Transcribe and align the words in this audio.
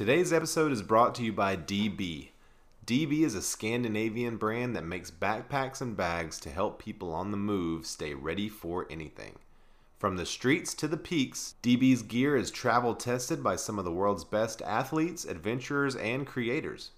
Today's 0.00 0.32
episode 0.32 0.72
is 0.72 0.80
brought 0.80 1.14
to 1.16 1.22
you 1.22 1.30
by 1.30 1.56
DB. 1.56 2.30
DB 2.86 3.20
is 3.20 3.34
a 3.34 3.42
Scandinavian 3.42 4.38
brand 4.38 4.74
that 4.74 4.82
makes 4.82 5.10
backpacks 5.10 5.82
and 5.82 5.94
bags 5.94 6.40
to 6.40 6.48
help 6.48 6.82
people 6.82 7.12
on 7.12 7.30
the 7.30 7.36
move 7.36 7.84
stay 7.84 8.14
ready 8.14 8.48
for 8.48 8.86
anything. 8.88 9.34
From 9.98 10.16
the 10.16 10.24
streets 10.24 10.72
to 10.72 10.88
the 10.88 10.96
peaks, 10.96 11.56
DB's 11.62 12.00
gear 12.00 12.34
is 12.34 12.50
travel 12.50 12.94
tested 12.94 13.42
by 13.42 13.56
some 13.56 13.78
of 13.78 13.84
the 13.84 13.92
world's 13.92 14.24
best 14.24 14.62
athletes, 14.62 15.26
adventurers, 15.26 15.96
and 15.96 16.26
creators. 16.26 16.92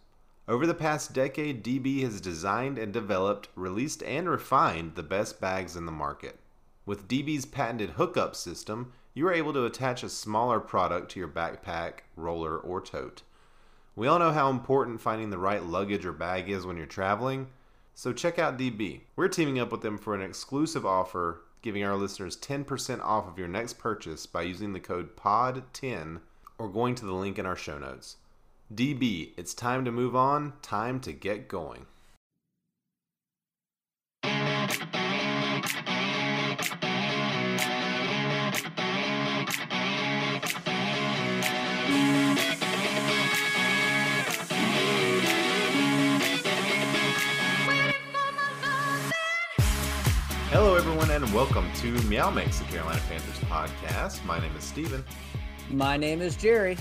Over 0.47 0.65
the 0.65 0.73
past 0.73 1.13
decade, 1.13 1.65
DB 1.65 2.03
has 2.05 2.21
designed 2.21 2.79
and 2.79 2.93
developed, 2.93 3.49
released, 3.57 4.05
and 4.05 4.31
refined 4.31 4.95
the 4.95 5.03
best 5.03 5.41
bags 5.41 5.75
in 5.75 5.87
the 5.87 5.91
market. 5.91 6.39
With 6.87 7.09
DB's 7.09 7.47
patented 7.47 7.91
hookup 7.91 8.37
system, 8.37 8.93
you 9.15 9.27
are 9.27 9.33
able 9.33 9.53
to 9.53 9.65
attach 9.65 10.03
a 10.03 10.09
smaller 10.09 10.61
product 10.61 11.11
to 11.13 11.21
your 11.21 11.29
backpack, 11.29 12.01
roller, 12.17 12.57
or 12.57 12.81
tote. 12.81 13.23
We 13.95 14.07
all 14.07 14.19
know 14.19 14.33
how 14.33 14.51
important 14.51 15.01
finding 15.01 15.31
the 15.31 15.39
right 15.39 15.63
luggage 15.63 16.07
or 16.07 16.13
bag 16.13 16.49
is 16.49 16.65
when 16.65 16.77
you're 16.77 16.87
traveling, 16.87 17.49
so 17.95 18.13
check 18.13 18.39
out 18.39 18.59
DB. 18.59 19.03
We're 19.17 19.29
teaming 19.29 19.59
up 19.59 19.71
with 19.71 19.83
them 19.83 19.99
for 19.99 20.15
an 20.15 20.23
exclusive 20.23 20.87
offer 20.87 21.43
giving 21.63 21.85
our 21.85 21.97
listeners 21.97 22.37
10% 22.37 23.01
off 23.01 23.29
of 23.29 23.39
your 23.39 23.49
next 23.49 23.79
purchase 23.79 24.27
by 24.27 24.43
using 24.43 24.73
the 24.73 24.81
code 24.81 25.17
POD10 25.17 26.21
or 26.59 26.69
going 26.69 26.95
to 26.97 27.07
the 27.07 27.13
link 27.13 27.39
in 27.39 27.47
our 27.47 27.57
show 27.57 27.79
notes. 27.79 28.17
DB, 28.75 29.31
it's 29.37 29.55
time 29.55 29.85
to 29.85 29.93
move 29.93 30.17
on, 30.17 30.55
time 30.61 31.01
to 31.01 31.13
get 31.13 31.49
going. 31.49 31.87
Hello, 50.53 50.75
everyone, 50.75 51.11
and 51.11 51.25
welcome 51.33 51.67
to 51.77 51.93
Meow 52.09 52.29
Makes 52.29 52.59
the 52.59 52.67
Carolina 52.67 53.01
Panthers 53.09 53.39
podcast. 53.49 54.23
My 54.27 54.39
name 54.39 54.55
is 54.55 54.63
Steven. 54.63 55.03
My 55.71 55.97
name 55.97 56.21
is 56.21 56.37
Jerry. 56.37 56.77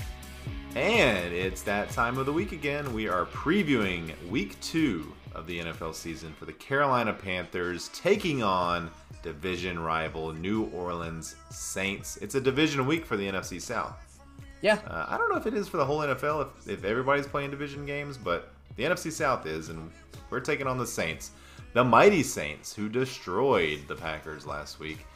And 0.76 1.32
it's 1.32 1.62
that 1.62 1.88
time 1.88 2.18
of 2.18 2.26
the 2.26 2.32
week 2.34 2.52
again. 2.52 2.92
We 2.92 3.08
are 3.08 3.24
previewing 3.24 4.12
week 4.28 4.60
two 4.60 5.14
of 5.34 5.46
the 5.46 5.60
NFL 5.60 5.94
season 5.94 6.34
for 6.34 6.44
the 6.44 6.52
Carolina 6.52 7.14
Panthers, 7.14 7.88
taking 7.94 8.42
on 8.42 8.90
division 9.22 9.78
rival 9.78 10.34
New 10.34 10.64
Orleans 10.64 11.36
Saints. 11.48 12.18
It's 12.18 12.34
a 12.34 12.42
division 12.42 12.86
week 12.86 13.06
for 13.06 13.16
the 13.16 13.26
NFC 13.26 13.58
South. 13.58 14.20
Yeah. 14.60 14.80
Uh, 14.86 15.06
I 15.08 15.16
don't 15.16 15.30
know 15.30 15.38
if 15.38 15.46
it 15.46 15.54
is 15.54 15.66
for 15.66 15.78
the 15.78 15.86
whole 15.86 16.00
NFL, 16.00 16.46
if, 16.58 16.68
if 16.68 16.84
everybody's 16.84 17.26
playing 17.26 17.50
division 17.50 17.86
games, 17.86 18.18
but 18.18 18.52
the 18.76 18.82
NFC 18.82 19.10
South 19.10 19.46
is, 19.46 19.70
and 19.70 19.90
we're 20.28 20.40
taking 20.40 20.66
on 20.66 20.76
the 20.76 20.86
Saints. 20.86 21.30
The 21.72 21.84
mighty 21.84 22.22
Saints, 22.22 22.74
who 22.74 22.88
destroyed 22.88 23.80
the 23.88 23.94
Packers 23.94 24.46
last 24.46 24.78
week. 24.78 25.06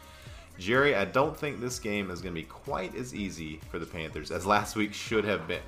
Jerry, 0.58 0.94
I 0.94 1.04
don't 1.04 1.36
think 1.36 1.60
this 1.60 1.78
game 1.78 2.10
is 2.10 2.22
going 2.22 2.34
to 2.34 2.40
be 2.40 2.46
quite 2.46 2.94
as 2.94 3.14
easy 3.14 3.60
for 3.70 3.78
the 3.78 3.84
Panthers 3.84 4.30
as 4.30 4.46
last 4.46 4.74
week 4.74 4.94
should 4.94 5.24
have 5.24 5.46
been. 5.46 5.60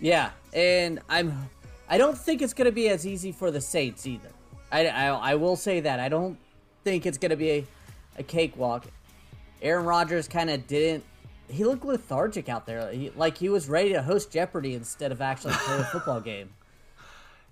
Yeah, 0.00 0.30
and 0.52 1.00
I'm 1.08 1.48
I 1.88 1.98
don't 1.98 2.18
think 2.18 2.42
it's 2.42 2.52
going 2.52 2.66
to 2.66 2.72
be 2.72 2.88
as 2.88 3.06
easy 3.06 3.30
for 3.30 3.52
the 3.52 3.60
Saints 3.60 4.06
either. 4.06 4.30
I, 4.72 4.88
I, 4.88 5.06
I 5.06 5.34
will 5.36 5.54
say 5.54 5.78
that. 5.80 6.00
I 6.00 6.08
don't 6.08 6.36
think 6.82 7.06
it's 7.06 7.18
going 7.18 7.30
to 7.30 7.36
be 7.36 7.50
a, 7.50 7.66
a 8.18 8.22
cakewalk. 8.24 8.84
Aaron 9.62 9.86
Rodgers 9.86 10.26
kind 10.26 10.50
of 10.50 10.66
didn't 10.66 11.04
he 11.48 11.64
looked 11.64 11.84
lethargic 11.84 12.48
out 12.48 12.66
there. 12.66 12.90
He, 12.92 13.10
like 13.10 13.38
he 13.38 13.48
was 13.48 13.68
ready 13.68 13.92
to 13.92 14.02
host 14.02 14.30
Jeopardy 14.32 14.74
instead 14.74 15.12
of 15.12 15.20
actually 15.20 15.54
play 15.54 15.78
a 15.78 15.84
football 15.84 16.20
game. 16.20 16.50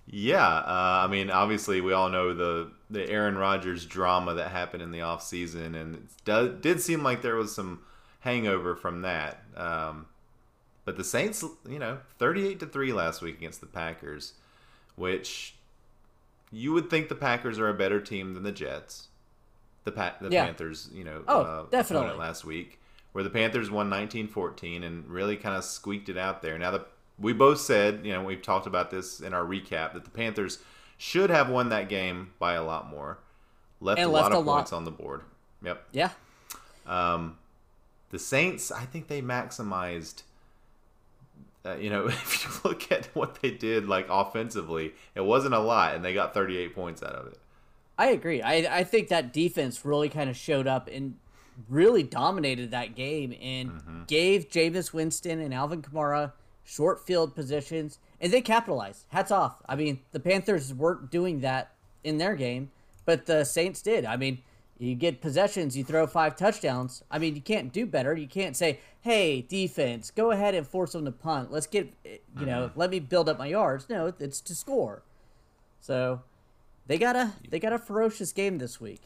Yeah, 0.06 0.46
uh, 0.46 1.04
I 1.04 1.06
mean, 1.06 1.30
obviously, 1.30 1.80
we 1.80 1.92
all 1.92 2.08
know 2.10 2.34
the 2.34 2.70
the 2.90 3.08
Aaron 3.08 3.36
Rodgers 3.36 3.86
drama 3.86 4.34
that 4.34 4.50
happened 4.50 4.82
in 4.82 4.90
the 4.90 5.00
off 5.00 5.22
season, 5.22 5.74
and 5.74 5.94
it 5.96 6.02
does, 6.24 6.60
did 6.60 6.80
seem 6.80 7.02
like 7.02 7.22
there 7.22 7.36
was 7.36 7.54
some 7.54 7.80
hangover 8.20 8.76
from 8.76 9.00
that. 9.02 9.42
Um, 9.56 10.06
but 10.84 10.96
the 10.98 11.04
Saints, 11.04 11.42
you 11.68 11.78
know, 11.78 11.98
thirty 12.18 12.46
eight 12.46 12.60
to 12.60 12.66
three 12.66 12.92
last 12.92 13.22
week 13.22 13.36
against 13.38 13.60
the 13.62 13.66
Packers, 13.66 14.34
which 14.94 15.54
you 16.52 16.72
would 16.74 16.90
think 16.90 17.08
the 17.08 17.14
Packers 17.14 17.58
are 17.58 17.68
a 17.70 17.74
better 17.74 18.00
team 18.00 18.34
than 18.34 18.42
the 18.42 18.52
Jets. 18.52 19.08
The 19.84 19.92
pa- 19.92 20.16
the 20.20 20.28
Yeah. 20.30 20.44
Panthers, 20.44 20.88
you 20.92 21.04
know, 21.04 21.24
Oh, 21.26 21.40
uh, 21.40 21.62
definitely. 21.70 22.16
last 22.16 22.44
week, 22.44 22.78
where 23.12 23.24
the 23.24 23.30
Panthers 23.30 23.70
won 23.70 23.88
19-14 23.90 24.82
and 24.84 25.08
really 25.08 25.36
kind 25.36 25.56
of 25.56 25.64
squeaked 25.64 26.08
it 26.08 26.16
out 26.18 26.42
there. 26.42 26.58
Now 26.58 26.70
the 26.70 26.86
we 27.18 27.32
both 27.32 27.60
said, 27.60 28.04
you 28.04 28.12
know, 28.12 28.22
we've 28.22 28.42
talked 28.42 28.66
about 28.66 28.90
this 28.90 29.20
in 29.20 29.32
our 29.34 29.44
recap 29.44 29.92
that 29.94 30.04
the 30.04 30.10
Panthers 30.10 30.58
should 30.98 31.30
have 31.30 31.48
won 31.48 31.68
that 31.70 31.88
game 31.88 32.32
by 32.38 32.54
a 32.54 32.62
lot 32.64 32.88
more. 32.88 33.18
Left 33.80 33.98
And 34.00 34.08
a 34.08 34.12
left 34.12 34.24
lot 34.30 34.32
of 34.32 34.38
a 34.46 34.48
lot- 34.48 34.56
points 34.56 34.72
on 34.72 34.84
the 34.84 34.90
board. 34.90 35.22
Yep. 35.62 35.84
Yeah. 35.92 36.10
Um, 36.86 37.38
the 38.10 38.18
Saints, 38.18 38.70
I 38.72 38.84
think 38.84 39.08
they 39.08 39.22
maximized. 39.22 40.22
Uh, 41.66 41.76
you 41.76 41.88
know, 41.90 42.06
if 42.08 42.44
you 42.44 42.50
look 42.68 42.90
at 42.92 43.06
what 43.14 43.40
they 43.42 43.50
did, 43.50 43.88
like 43.88 44.06
offensively, 44.10 44.92
it 45.14 45.22
wasn't 45.22 45.54
a 45.54 45.58
lot, 45.60 45.94
and 45.94 46.04
they 46.04 46.12
got 46.14 46.34
38 46.34 46.74
points 46.74 47.02
out 47.02 47.14
of 47.14 47.26
it. 47.28 47.38
I 47.96 48.08
agree. 48.08 48.42
I 48.42 48.78
I 48.80 48.84
think 48.84 49.08
that 49.08 49.32
defense 49.32 49.84
really 49.84 50.08
kind 50.08 50.28
of 50.28 50.36
showed 50.36 50.66
up 50.66 50.88
and 50.92 51.14
really 51.68 52.02
dominated 52.02 52.72
that 52.72 52.96
game 52.96 53.32
and 53.40 54.06
gave 54.08 54.48
Jameis 54.48 54.92
Winston 54.92 55.38
and 55.40 55.54
Alvin 55.54 55.80
Kamara 55.80 56.32
short 56.64 57.06
field 57.06 57.34
positions, 57.34 57.98
and 58.20 58.32
they 58.32 58.40
capitalized. 58.40 59.04
Hats 59.08 59.30
off. 59.30 59.62
I 59.68 59.76
mean, 59.76 60.00
the 60.12 60.20
Panthers 60.20 60.72
weren't 60.72 61.10
doing 61.10 61.40
that 61.40 61.72
in 62.02 62.18
their 62.18 62.34
game, 62.34 62.70
but 63.04 63.26
the 63.26 63.44
Saints 63.44 63.82
did. 63.82 64.04
I 64.04 64.16
mean, 64.16 64.42
you 64.78 64.94
get 64.94 65.20
possessions, 65.20 65.76
you 65.76 65.84
throw 65.84 66.06
five 66.06 66.36
touchdowns. 66.36 67.04
I 67.10 67.18
mean, 67.18 67.36
you 67.36 67.40
can't 67.40 67.72
do 67.72 67.86
better. 67.86 68.16
You 68.16 68.26
can't 68.26 68.56
say, 68.56 68.80
"Hey, 69.02 69.42
defense, 69.42 70.10
go 70.10 70.30
ahead 70.30 70.54
and 70.54 70.66
force 70.66 70.92
them 70.92 71.04
to 71.04 71.12
punt. 71.12 71.52
Let's 71.52 71.66
get, 71.66 71.92
you 72.04 72.46
know, 72.46 72.70
let 72.74 72.90
me 72.90 72.98
build 72.98 73.28
up 73.28 73.38
my 73.38 73.46
yards." 73.46 73.88
No, 73.88 74.12
it's 74.18 74.40
to 74.40 74.54
score. 74.54 75.02
So, 75.80 76.22
they 76.86 76.98
got 76.98 77.14
a 77.14 77.34
they 77.48 77.60
got 77.60 77.72
a 77.72 77.78
ferocious 77.78 78.32
game 78.32 78.58
this 78.58 78.80
week. 78.80 79.02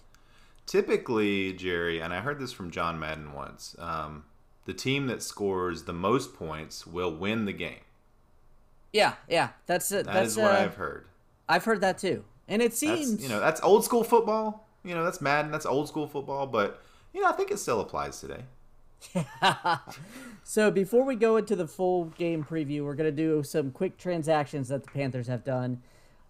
Typically, 0.65 1.53
Jerry, 1.53 2.01
and 2.01 2.13
I 2.13 2.21
heard 2.21 2.39
this 2.39 2.53
from 2.53 2.71
John 2.71 2.99
Madden 2.99 3.33
once. 3.33 3.75
Um, 3.79 4.25
the 4.69 4.75
team 4.75 5.06
that 5.06 5.23
scores 5.23 5.84
the 5.84 5.95
most 5.95 6.34
points 6.34 6.87
will 6.87 7.11
win 7.11 7.47
the 7.47 7.55
game. 7.55 7.81
Yeah, 8.93 9.15
yeah, 9.27 9.49
that's 9.65 9.91
it. 9.91 10.05
That 10.05 10.12
That's 10.12 10.33
is 10.33 10.37
what 10.37 10.53
uh, 10.53 10.59
I've 10.59 10.75
heard. 10.75 11.06
I've 11.49 11.65
heard 11.65 11.81
that 11.81 11.97
too, 11.97 12.23
and 12.47 12.61
it 12.61 12.73
That's 12.73 12.78
seems 12.78 13.23
you 13.23 13.31
know 13.31 13.41
that's 13.41 13.62
old 13.62 13.83
school 13.87 14.05
football. 14.05 14.69
You 14.84 14.95
know 14.95 15.05
that's 15.05 15.23
Madden. 15.23 15.51
That's 15.51 15.65
old 15.65 15.89
school 15.89 16.07
football, 16.07 16.47
but 16.47 16.83
you 17.15 17.23
know 17.23 17.28
I 17.28 17.33
think 17.33 17.51
it 17.51 17.59
still 17.59 17.81
applies 17.81 18.21
today. 18.21 18.43
So 20.45 20.71
before 20.71 21.05
we 21.05 21.15
go 21.15 21.37
into 21.37 21.55
the 21.55 21.69
full 21.69 22.07
game 22.07 22.43
preview, 22.43 22.83
we're 22.83 22.95
gonna 22.95 23.11
do 23.11 23.43
some 23.43 23.71
quick 23.71 23.99
transactions 23.99 24.69
that 24.69 24.83
the 24.83 24.91
Panthers 24.91 25.27
have 25.27 25.45
done. 25.45 25.83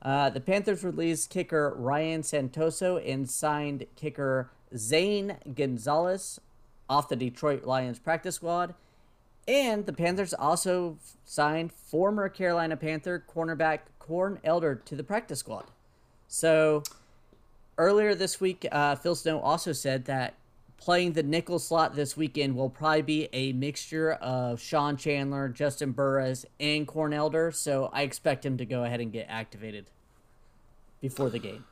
Uh, 0.02 0.28
the 0.28 0.40
Panthers 0.40 0.82
released 0.82 1.30
kicker 1.30 1.72
Ryan 1.76 2.22
Santoso 2.22 3.00
and 3.08 3.30
signed 3.30 3.86
kicker 3.94 4.50
Zane 4.76 5.36
Gonzalez 5.54 6.40
off 6.88 7.08
the 7.08 7.16
Detroit 7.16 7.64
Lions 7.64 7.98
practice 7.98 8.36
squad. 8.36 8.74
And 9.46 9.86
the 9.86 9.92
Panthers 9.92 10.34
also 10.34 10.98
signed 11.24 11.72
former 11.72 12.28
Carolina 12.28 12.76
Panther 12.76 13.24
cornerback 13.34 13.80
Corn 13.98 14.38
Elder 14.44 14.74
to 14.74 14.94
the 14.94 15.02
practice 15.02 15.38
squad. 15.38 15.64
So 16.26 16.82
earlier 17.78 18.14
this 18.14 18.40
week, 18.40 18.66
uh, 18.70 18.96
Phil 18.96 19.14
Snow 19.14 19.40
also 19.40 19.72
said 19.72 20.04
that 20.04 20.34
playing 20.76 21.12
the 21.12 21.22
nickel 21.22 21.58
slot 21.58 21.94
this 21.94 22.16
weekend 22.16 22.56
will 22.56 22.70
probably 22.70 23.02
be 23.02 23.28
a 23.32 23.52
mixture 23.52 24.12
of 24.12 24.60
Sean 24.60 24.96
Chandler, 24.96 25.48
Juston 25.48 25.94
Burris, 25.94 26.46
and 26.60 26.86
Corn 26.86 27.12
Elder. 27.12 27.50
So 27.50 27.90
I 27.92 28.02
expect 28.02 28.44
him 28.44 28.58
to 28.58 28.64
go 28.64 28.84
ahead 28.84 29.00
and 29.00 29.12
get 29.12 29.26
activated 29.28 29.86
before 31.00 31.30
the 31.30 31.38
game. 31.38 31.64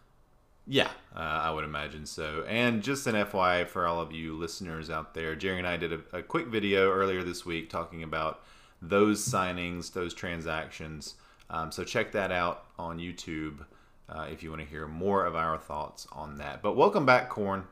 Yeah, 0.67 0.91
uh, 1.15 1.21
I 1.21 1.51
would 1.51 1.65
imagine 1.65 2.07
so. 2.07 2.45
And 2.49 2.83
just 2.83 3.07
an 3.07 3.15
FYI 3.15 3.69
for 3.69 3.87
all 3.87 4.01
of 4.01 4.13
you 4.13 4.35
listeners 4.35 4.91
out 4.91 5.15
there, 5.15 5.37
Jerry 5.37 5.59
and 5.59 5.67
I 5.67 5.77
did 5.77 5.93
a, 5.93 6.01
a 6.13 6.23
quick 6.23 6.49
video 6.49 6.91
earlier 6.91 7.23
this 7.23 7.47
week 7.47 7.71
talking 7.71 8.03
about 8.03 8.43
those 8.83 9.25
signings, 9.27 9.93
those 9.93 10.13
transactions. 10.13 11.15
Um, 11.51 11.71
so 11.71 11.85
check 11.85 12.11
that 12.13 12.33
out 12.33 12.65
on 12.79 12.99
YouTube 12.99 13.65
uh, 14.09 14.27
if 14.31 14.43
you 14.43 14.51
want 14.51 14.63
to 14.63 14.69
hear 14.69 14.89
more 14.89 15.25
of 15.25 15.37
our 15.37 15.57
thoughts 15.57 16.09
on 16.11 16.37
that. 16.39 16.63
But 16.63 16.77
welcome 16.77 17.07
back, 17.07 17.29
Corn. 17.29 17.65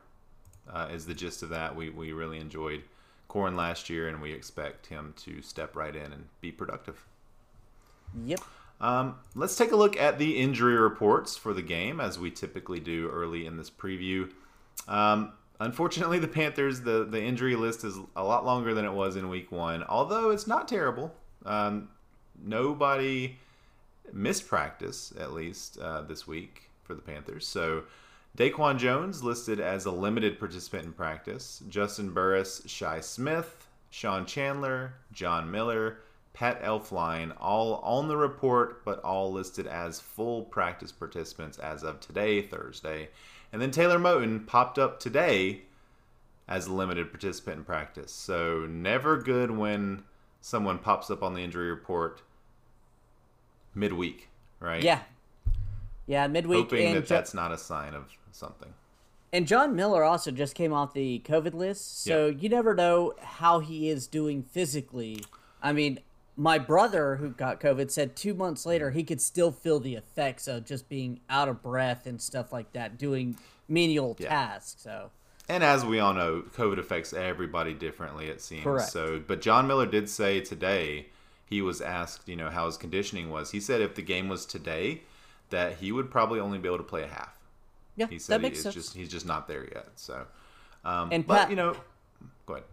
Uh, 0.71 0.87
is 0.91 1.05
the 1.05 1.13
gist 1.13 1.43
of 1.43 1.49
that. 1.49 1.75
We 1.75 1.91
we 1.91 2.11
really 2.11 2.39
enjoyed 2.39 2.81
Corn 3.27 3.55
last 3.55 3.87
year, 3.89 4.07
and 4.07 4.19
we 4.19 4.31
expect 4.33 4.87
him 4.87 5.13
to 5.17 5.41
step 5.43 5.75
right 5.75 5.95
in 5.95 6.11
and 6.11 6.25
be 6.41 6.51
productive. 6.51 7.05
Yep. 8.25 8.41
Um, 8.81 9.15
let's 9.35 9.55
take 9.55 9.71
a 9.71 9.75
look 9.75 9.97
at 9.97 10.19
the 10.19 10.37
injury 10.37 10.75
reports 10.75 11.37
for 11.37 11.53
the 11.53 11.61
game, 11.61 11.99
as 11.99 12.19
we 12.19 12.31
typically 12.31 12.79
do 12.79 13.09
early 13.09 13.45
in 13.45 13.57
this 13.57 13.69
preview. 13.69 14.31
Um, 14.87 15.33
unfortunately, 15.59 16.19
the 16.19 16.27
Panthers, 16.27 16.81
the, 16.81 17.05
the 17.05 17.21
injury 17.21 17.55
list 17.55 17.83
is 17.83 17.97
a 18.15 18.23
lot 18.23 18.45
longer 18.45 18.73
than 18.73 18.85
it 18.85 18.93
was 18.93 19.15
in 19.15 19.29
week 19.29 19.51
one, 19.51 19.83
although 19.83 20.29
it's 20.31 20.47
not 20.47 20.67
terrible. 20.67 21.15
Um, 21.45 21.89
nobody 22.43 23.37
missed 24.11 24.47
practice 24.47 25.13
at 25.19 25.33
least 25.33 25.79
uh, 25.79 26.01
this 26.01 26.27
week 26.27 26.69
for 26.83 26.93
the 26.93 27.01
Panthers. 27.01 27.47
So 27.47 27.83
Daquan 28.37 28.77
Jones 28.77 29.23
listed 29.23 29.59
as 29.59 29.85
a 29.85 29.91
limited 29.91 30.39
participant 30.39 30.85
in 30.85 30.93
practice. 30.93 31.63
Juston 31.69 32.13
Burris, 32.13 32.61
Shi 32.65 33.01
Smith, 33.01 33.67
Sean 33.89 34.25
Chandler, 34.25 34.95
John 35.13 35.49
Miller, 35.49 35.99
Pat 36.35 36.61
Elflein, 36.61 37.33
all 37.39 37.75
on 37.75 38.09
the 38.09 38.17
report, 38.17 38.83
but 38.83 38.99
all 38.99 39.31
listed 39.31 39.65
as 39.65 40.01
full 40.01 40.43
practice 40.43 40.91
participants 40.91 41.57
as 41.57 41.81
of 41.81 42.01
today, 42.01 42.41
Thursday. 42.41 43.07
And 43.53 43.61
then 43.61 43.71
Taylor 43.71 43.97
Moton 43.97 44.45
popped 44.45 44.77
up 44.77 44.99
today 44.99 45.61
as 46.45 46.67
a 46.67 46.73
limited 46.73 47.09
participant 47.09 47.59
in 47.59 47.63
practice. 47.63 48.11
So 48.11 48.67
never 48.69 49.17
good 49.17 49.49
when 49.49 50.03
someone 50.41 50.77
pops 50.77 51.09
up 51.09 51.23
on 51.23 51.33
the 51.33 51.41
injury 51.41 51.69
report 51.69 52.21
midweek, 53.73 54.27
right? 54.59 54.83
Yeah. 54.83 54.99
Yeah, 56.05 56.27
midweek. 56.27 56.65
Hoping 56.65 56.93
that 56.95 57.05
Jo- 57.07 57.15
that's 57.15 57.33
not 57.33 57.53
a 57.53 57.57
sign 57.57 57.93
of 57.93 58.11
something. 58.33 58.73
And 59.31 59.47
John 59.47 59.73
Miller 59.73 60.03
also 60.03 60.31
just 60.31 60.53
came 60.53 60.73
off 60.73 60.93
the 60.93 61.21
COVID 61.25 61.53
list, 61.53 62.03
so 62.03 62.27
you 62.27 62.49
never 62.49 62.75
know 62.75 63.13
how 63.21 63.59
he 63.59 63.89
is 63.89 64.05
doing 64.07 64.43
physically. 64.43 65.23
I 65.63 65.73
mean, 65.73 65.99
my 66.37 66.57
brother 66.59 67.15
who 67.15 67.29
got 67.29 67.59
COVID 67.61 67.89
said 67.91 68.15
two 68.15 68.33
months 68.33 68.65
later 68.65 68.91
he 68.91 69.03
could 69.03 69.21
still 69.21 69.51
feel 69.51 69.79
the 69.79 69.95
effects 69.95 70.47
of 70.47 70.65
just 70.65 70.89
being 70.89 71.19
out 71.29 71.47
of 71.47 71.61
breath 71.63 72.05
and 72.05 72.21
stuff 72.21 72.51
like 72.51 72.71
that, 72.73 72.97
doing 72.97 73.37
menial 73.69 74.15
Yeah. 74.19 74.29
tasks. 74.29 74.81
So 74.81 75.11
And 75.47 75.63
as 75.63 75.85
we 75.85 75.99
all 75.99 76.13
know, 76.13 76.43
COVID 76.55 76.79
affects 76.79 77.13
everybody 77.13 77.73
differently, 77.73 78.25
it 78.27 78.41
seems. 78.41 78.63
Correct. 78.63 78.89
So, 78.89 79.21
but 79.25 79.41
John 79.41 79.67
Miller 79.67 79.85
did 79.85 80.09
say 80.09 80.41
today 80.41 81.07
he 81.45 81.61
was 81.61 81.81
asked, 81.81 82.27
you 82.27 82.35
know, 82.35 82.49
how 82.49 82.65
his 82.65 82.77
conditioning 82.77 83.29
was. 83.29 83.51
He 83.51 83.59
said 83.59 83.79
if 83.81 83.93
the 83.95 84.01
game 84.01 84.27
was 84.27 84.45
today, 84.45 85.03
that 85.51 85.77
he 85.77 85.91
would 85.91 86.09
probably 86.09 86.39
only 86.39 86.57
be 86.57 86.67
able 86.67 86.79
to 86.79 86.83
play 86.83 87.03
a 87.03 87.07
half. 87.07 87.29
yeah, 87.95 88.07
He 88.07 88.17
said 88.17 88.33
that 88.33 88.41
makes 88.41 88.55
it's 88.57 88.63
sense. 88.63 88.75
just 88.75 88.93
he's 88.95 89.07
just 89.09 89.25
not 89.27 89.47
there 89.47 89.63
yet. 89.65 89.87
So, 89.95 90.25
um, 90.83 91.09
And 91.11 91.25
but 91.27 91.41
Pat- 91.41 91.49
you 91.51 91.55
know, 91.55 91.75
go 92.47 92.55
ahead. 92.55 92.65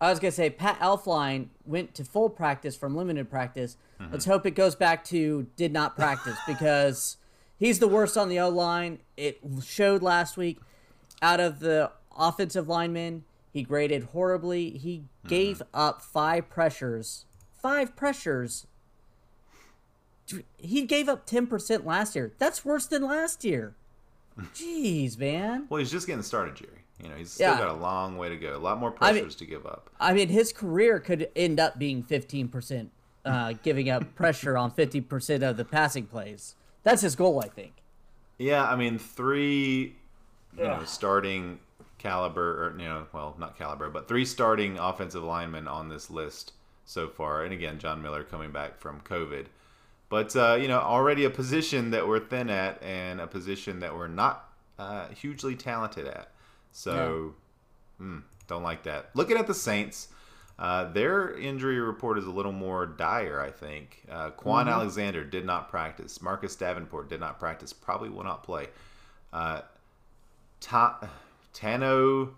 I 0.00 0.08
was 0.10 0.18
gonna 0.18 0.32
say 0.32 0.48
Pat 0.50 0.78
Elflein 0.80 1.48
went 1.66 1.94
to 1.96 2.04
full 2.04 2.30
practice 2.30 2.74
from 2.76 2.96
limited 2.96 3.28
practice. 3.30 3.76
Mm-hmm. 4.00 4.12
Let's 4.12 4.24
hope 4.24 4.46
it 4.46 4.52
goes 4.52 4.74
back 4.74 5.04
to 5.06 5.46
did 5.56 5.72
not 5.72 5.94
practice 5.96 6.38
because 6.46 7.16
he's 7.58 7.78
the 7.80 7.88
worst 7.88 8.16
on 8.16 8.28
the 8.28 8.40
O 8.40 8.48
line. 8.48 9.00
It 9.16 9.40
showed 9.64 10.02
last 10.02 10.36
week. 10.36 10.58
Out 11.22 11.38
of 11.38 11.60
the 11.60 11.90
offensive 12.16 12.66
linemen, 12.66 13.24
he 13.52 13.62
graded 13.62 14.04
horribly. 14.04 14.70
He 14.70 15.02
Mm-hmm. 15.20 15.28
gave 15.28 15.62
up 15.74 16.00
five 16.00 16.48
pressures. 16.48 17.26
Five 17.60 17.94
pressures. 17.94 18.66
He 20.56 20.86
gave 20.86 21.10
up 21.10 21.26
ten 21.26 21.46
percent 21.46 21.84
last 21.84 22.14
year. 22.14 22.32
That's 22.38 22.64
worse 22.64 22.86
than 22.86 23.02
last 23.02 23.44
year. 23.44 23.74
Jeez, 24.54 25.18
man. 25.18 25.66
Well, 25.68 25.78
he's 25.80 25.90
just 25.90 26.06
getting 26.06 26.22
started, 26.22 26.56
Jerry. 26.56 26.79
You 27.02 27.08
know, 27.08 27.16
he's 27.16 27.32
still 27.32 27.52
Yeah. 27.52 27.58
got 27.58 27.68
a 27.68 27.72
long 27.80 28.16
way 28.16 28.28
to 28.28 28.36
go. 28.36 28.56
A 28.56 28.58
lot 28.58 28.78
more 28.78 28.94
I 29.00 29.12
mean- 29.12 29.22
pressures 29.22 29.36
to 29.36 29.46
give 29.46 29.66
up. 29.66 29.90
I 29.98 30.12
mean, 30.12 30.28
his 30.28 30.52
career 30.52 30.98
could 31.00 31.28
end 31.34 31.58
up 31.58 31.78
being 31.78 32.02
15%, 32.02 32.90
uh, 33.24 33.54
giving 33.62 33.88
up 33.88 34.14
pressure 34.14 34.56
on 34.56 34.70
50% 34.70 35.42
of 35.42 35.56
the 35.56 35.64
passing 35.64 36.06
plays. 36.06 36.54
That's 36.82 37.02
his 37.02 37.16
goal, 37.16 37.40
I 37.44 37.48
think. 37.48 37.74
Yeah, 38.38 38.64
I 38.64 38.76
mean, 38.76 38.98
three, 38.98 39.96
you 40.56 40.64
know, 40.64 40.82
starting 40.84 41.60
caliber, 41.98 42.66
or 42.66 42.78
you 42.78 42.84
know, 42.86 43.06
well, 43.12 43.36
not 43.38 43.58
caliber, 43.58 43.90
but 43.90 44.08
three 44.08 44.24
starting 44.24 44.78
offensive 44.78 45.22
linemen 45.22 45.68
on 45.68 45.90
this 45.90 46.08
list 46.10 46.52
so 46.86 47.06
far. 47.08 47.44
And 47.44 47.52
again, 47.52 47.78
John 47.78 48.00
Miller 48.00 48.24
coming 48.24 48.50
back 48.50 48.78
from 48.78 49.02
COVID, 49.02 49.46
but 50.08 50.34
uh, 50.34 50.56
you 50.58 50.66
know, 50.68 50.78
already 50.80 51.24
a 51.26 51.30
position 51.30 51.90
that 51.90 52.08
we're 52.08 52.18
thin 52.20 52.48
at, 52.48 52.82
and 52.82 53.20
a 53.20 53.26
position 53.26 53.80
that 53.80 53.94
we're 53.94 54.08
not 54.08 54.48
uh, 54.78 55.08
hugely 55.08 55.54
talented 55.54 56.06
at. 56.06 56.30
So, 56.72 57.34
mm, 58.00 58.22
don't 58.46 58.62
like 58.62 58.84
that. 58.84 59.10
Looking 59.14 59.36
at 59.36 59.46
the 59.46 59.54
Saints. 59.54 60.08
Uh, 60.58 60.92
their 60.92 61.38
injury 61.38 61.80
report 61.80 62.18
is 62.18 62.26
a 62.26 62.30
little 62.30 62.52
more 62.52 62.84
dire, 62.84 63.40
I 63.40 63.50
think. 63.50 64.02
Uh, 64.10 64.30
Kwon 64.32 64.68
Alexander 64.70 65.24
did 65.24 65.46
not 65.46 65.70
practice. 65.70 66.20
Marcus 66.20 66.54
Davenport 66.54 67.08
did 67.08 67.18
not 67.18 67.38
practice. 67.38 67.72
Probably 67.72 68.10
will 68.10 68.24
not 68.24 68.42
play. 68.42 68.68
Uh, 69.32 69.62
Ta- 70.60 71.08
Tano, 71.54 72.30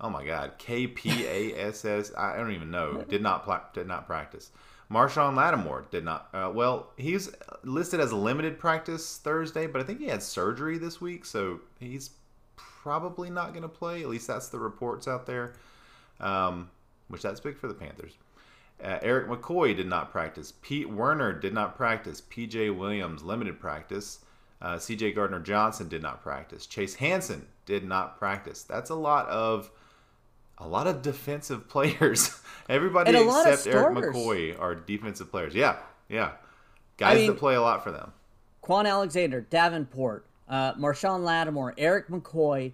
oh 0.00 0.10
my 0.10 0.24
God, 0.24 0.54
K 0.58 0.88
P 0.88 1.24
A 1.24 1.54
S 1.68 1.84
S. 1.84 2.10
I 2.18 2.36
don't 2.36 2.50
even 2.50 2.72
know. 2.72 3.02
Did 3.08 3.22
not 3.22 3.44
pla- 3.44 3.62
did 3.72 3.86
not 3.86 4.06
practice. 4.08 4.50
Marshon 4.90 5.36
Lattimore 5.36 5.84
did 5.92 6.04
not. 6.04 6.28
Uh, 6.34 6.50
well, 6.52 6.90
he's 6.96 7.30
listed 7.62 8.00
as 8.00 8.10
a 8.10 8.16
limited 8.16 8.58
practice 8.58 9.18
Thursday, 9.18 9.68
but 9.68 9.80
I 9.80 9.84
think 9.84 10.00
he 10.00 10.06
had 10.06 10.22
surgery 10.22 10.76
this 10.78 11.00
week, 11.00 11.24
so 11.24 11.60
he's 11.78 12.10
probably 12.82 13.30
not 13.30 13.50
going 13.52 13.62
to 13.62 13.68
play. 13.68 14.02
At 14.02 14.08
least 14.08 14.26
that's 14.26 14.48
the 14.48 14.58
reports 14.58 15.06
out 15.06 15.26
there. 15.26 15.54
Um, 16.20 16.70
which 17.08 17.22
that's 17.22 17.40
big 17.40 17.56
for 17.56 17.68
the 17.68 17.74
Panthers. 17.74 18.12
Uh, 18.82 18.98
Erik 19.02 19.28
McCoy 19.28 19.76
did 19.76 19.86
not 19.86 20.10
practice. 20.10 20.52
Pete 20.62 20.88
Werner 20.90 21.32
did 21.32 21.52
not 21.54 21.76
practice. 21.76 22.20
PJ 22.20 22.76
Williams 22.76 23.22
limited 23.22 23.60
practice. 23.60 24.20
Uh, 24.60 24.76
CJ 24.76 25.14
Gardner 25.14 25.40
Johnson 25.40 25.88
did 25.88 26.02
not 26.02 26.22
practice. 26.22 26.66
Chase 26.66 26.94
Hansen 26.94 27.46
did 27.66 27.84
not 27.84 28.18
practice. 28.18 28.62
That's 28.62 28.90
a 28.90 28.94
lot 28.94 29.28
of 29.28 29.70
a 30.58 30.66
lot 30.66 30.86
of 30.86 31.02
defensive 31.02 31.68
players. 31.68 32.40
Everybody 32.68 33.08
And 33.10 33.16
a 33.18 33.22
lot 33.22 33.46
of 33.46 33.54
except 33.54 33.74
Eric. 33.74 33.96
McCoy 33.96 34.58
are 34.58 34.74
defensive 34.74 35.30
players. 35.30 35.54
Yeah, 35.54 35.76
yeah, 36.08 36.32
guys 36.96 37.18
mean- 37.18 37.26
that 37.28 37.38
play 37.38 37.54
a 37.54 37.60
lot 37.62 37.82
for 37.84 37.90
them. 37.92 38.12
Kwon 38.62 38.88
Alexander, 38.88 39.40
Davenport, 39.40 40.24
uh, 40.48 40.74
Marshon 40.74 41.24
Lattimore, 41.24 41.74
Erik 41.78 42.08
McCoy, 42.08 42.72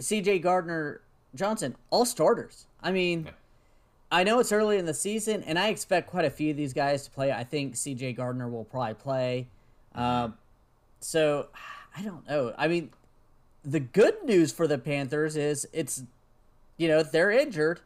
CJ 0.00 0.42
Gardner 0.42 1.00
Johnson, 1.34 1.76
all 1.90 2.04
starters. 2.04 2.66
I 2.82 2.92
mean, 2.92 3.24
Yeah. 3.26 3.30
I 4.10 4.24
know 4.24 4.40
it's 4.40 4.52
early 4.52 4.76
in 4.76 4.84
the 4.84 4.92
season, 4.94 5.42
and 5.44 5.58
I 5.58 5.68
expect 5.68 6.10
quite 6.10 6.26
a 6.26 6.30
few 6.30 6.50
of 6.50 6.56
these 6.58 6.74
guys 6.74 7.04
to 7.04 7.10
play. 7.10 7.32
I 7.32 7.44
think 7.44 7.74
CJ 7.74 8.14
Gardner 8.16 8.46
will 8.48 8.64
probably 8.64 8.94
play. 8.94 9.48
Um, 9.94 10.36
so 11.00 11.48
I 11.96 12.02
don't 12.02 12.26
know. 12.28 12.52
I 12.58 12.68
mean, 12.68 12.90
the 13.64 13.80
good 13.80 14.22
news 14.24 14.52
for 14.52 14.66
the 14.66 14.76
Panthers 14.76 15.34
is 15.36 15.66
it's, 15.72 16.02
you 16.76 16.88
know, 16.88 17.02
they're 17.02 17.30
injured. 17.30 17.80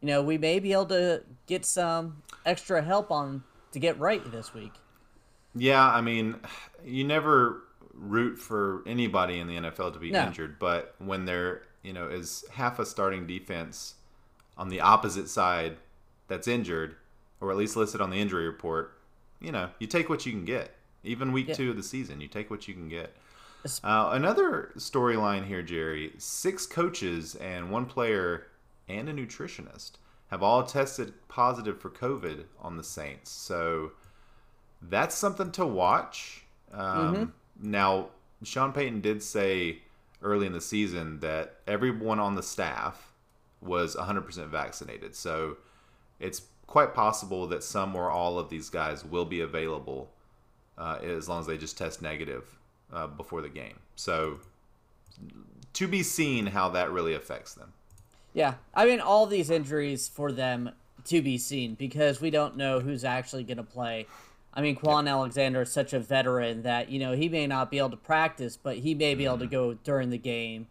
You 0.00 0.08
know, 0.08 0.22
we 0.22 0.38
may 0.38 0.60
be 0.60 0.72
able 0.72 0.86
to 0.86 1.22
get 1.46 1.64
some 1.64 2.22
extra 2.46 2.82
help 2.82 3.10
on 3.10 3.42
to 3.72 3.78
get 3.80 3.98
right 3.98 4.22
this 4.30 4.54
week. 4.54 4.72
Yeah, 5.54 5.84
I 5.84 6.00
mean, 6.00 6.36
you 6.84 7.02
never 7.02 7.62
root 8.02 8.36
for 8.38 8.82
anybody 8.86 9.38
in 9.38 9.46
the 9.46 9.56
NFL 9.56 9.92
to 9.92 9.98
be 9.98 10.10
No. 10.10 10.26
injured, 10.26 10.58
but 10.58 10.94
when 10.98 11.24
there, 11.24 11.62
you 11.82 11.92
know, 11.92 12.08
is 12.08 12.44
half 12.52 12.78
a 12.78 12.84
starting 12.86 13.26
defense 13.26 13.94
on 14.58 14.68
the 14.68 14.80
opposite 14.80 15.28
side 15.28 15.76
that's 16.28 16.48
injured, 16.48 16.96
or 17.40 17.50
at 17.50 17.56
least 17.56 17.76
listed 17.76 18.00
on 18.00 18.10
the 18.10 18.20
injury 18.20 18.46
report, 18.46 18.98
you 19.40 19.52
know, 19.52 19.70
you 19.78 19.86
take 19.86 20.08
what 20.08 20.26
you 20.26 20.32
can 20.32 20.44
get. 20.44 20.74
Even 21.04 21.32
week 21.32 21.48
Yeah. 21.48 21.54
two 21.54 21.70
of 21.70 21.76
the 21.76 21.82
season, 21.82 22.20
you 22.20 22.28
take 22.28 22.50
what 22.50 22.68
you 22.68 22.74
can 22.74 22.88
get. 22.88 23.16
Uh, 23.84 24.10
another 24.12 24.72
storyline 24.76 25.46
here, 25.46 25.62
Jerry: 25.62 26.12
six 26.18 26.66
coaches 26.66 27.34
and 27.36 27.70
one 27.70 27.86
player 27.86 28.48
and 28.88 29.08
a 29.08 29.12
nutritionist 29.12 29.92
have 30.30 30.42
all 30.42 30.64
tested 30.64 31.14
positive 31.28 31.80
for 31.80 31.90
COVID 31.90 32.44
on 32.60 32.76
the 32.76 32.82
Saints. 32.82 33.30
So 33.30 33.92
that's 34.80 35.14
something 35.14 35.52
to 35.52 35.66
watch. 35.66 36.44
Um, 36.72 37.34
Now, 37.62 38.08
Sean 38.42 38.72
Payton 38.72 39.00
did 39.00 39.22
say 39.22 39.78
early 40.20 40.46
in 40.46 40.52
the 40.52 40.60
season 40.60 41.20
that 41.20 41.56
everyone 41.66 42.18
on 42.18 42.34
the 42.34 42.42
staff 42.42 43.12
was 43.60 43.96
100% 43.96 44.48
vaccinated. 44.48 45.14
So 45.14 45.56
it's 46.20 46.42
quite 46.66 46.94
possible 46.94 47.46
that 47.48 47.62
some 47.62 47.94
or 47.94 48.10
all 48.10 48.38
of 48.38 48.48
these 48.48 48.68
guys 48.68 49.04
will 49.04 49.24
be 49.24 49.40
available 49.40 50.10
uh, 50.78 50.98
as 51.02 51.28
long 51.28 51.40
as 51.40 51.46
they 51.46 51.56
just 51.56 51.78
test 51.78 52.02
negative 52.02 52.58
uh, 52.92 53.06
before 53.06 53.42
the 53.42 53.48
game. 53.48 53.78
So 53.94 54.40
to 55.74 55.88
be 55.88 56.02
seen 56.02 56.46
how 56.46 56.68
that 56.70 56.90
really 56.90 57.14
affects 57.14 57.54
them. 57.54 57.72
Yeah, 58.34 58.54
I 58.74 58.86
mean, 58.86 59.00
all 59.00 59.26
these 59.26 59.50
injuries 59.50 60.08
for 60.08 60.32
them 60.32 60.70
to 61.04 61.20
be 61.20 61.36
seen 61.36 61.74
because 61.74 62.20
we 62.20 62.30
don't 62.30 62.56
know 62.56 62.80
who's 62.80 63.04
actually 63.04 63.44
going 63.44 63.58
to 63.58 63.62
play. 63.62 64.06
I 64.54 64.60
mean, 64.60 64.76
Kwon 64.76 65.08
Alexander 65.08 65.62
is 65.62 65.72
such 65.72 65.92
a 65.92 65.98
veteran 65.98 66.62
that 66.62 66.90
you 66.90 66.98
know 66.98 67.12
he 67.12 67.28
may 67.28 67.46
not 67.46 67.70
be 67.70 67.78
able 67.78 67.90
to 67.90 67.96
practice, 67.96 68.56
but 68.56 68.78
he 68.78 68.94
may 68.94 69.14
be 69.14 69.24
able 69.24 69.38
to 69.38 69.46
go 69.46 69.74
during 69.74 70.10
the 70.10 70.18
game. 70.18 70.66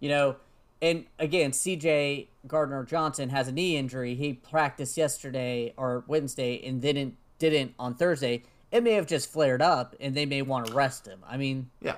You 0.00 0.08
know, 0.08 0.36
and 0.82 1.06
again, 1.18 1.52
C.J. 1.52 2.28
Gardner 2.46 2.84
Johnson 2.84 3.30
has 3.30 3.48
a 3.48 3.52
knee 3.52 3.76
injury. 3.76 4.14
He 4.14 4.34
practiced 4.34 4.96
yesterday 4.96 5.72
or 5.76 6.04
Wednesday 6.06 6.60
and 6.66 6.82
didn't 6.82 7.16
didn't 7.38 7.74
on 7.78 7.94
Thursday. 7.94 8.42
It 8.70 8.82
may 8.82 8.92
have 8.92 9.06
just 9.06 9.30
flared 9.30 9.62
up, 9.62 9.94
and 10.00 10.14
they 10.14 10.26
may 10.26 10.42
want 10.42 10.66
to 10.66 10.74
rest 10.74 11.06
him. 11.06 11.20
I 11.28 11.36
mean, 11.36 11.70
Yeah. 11.80 11.96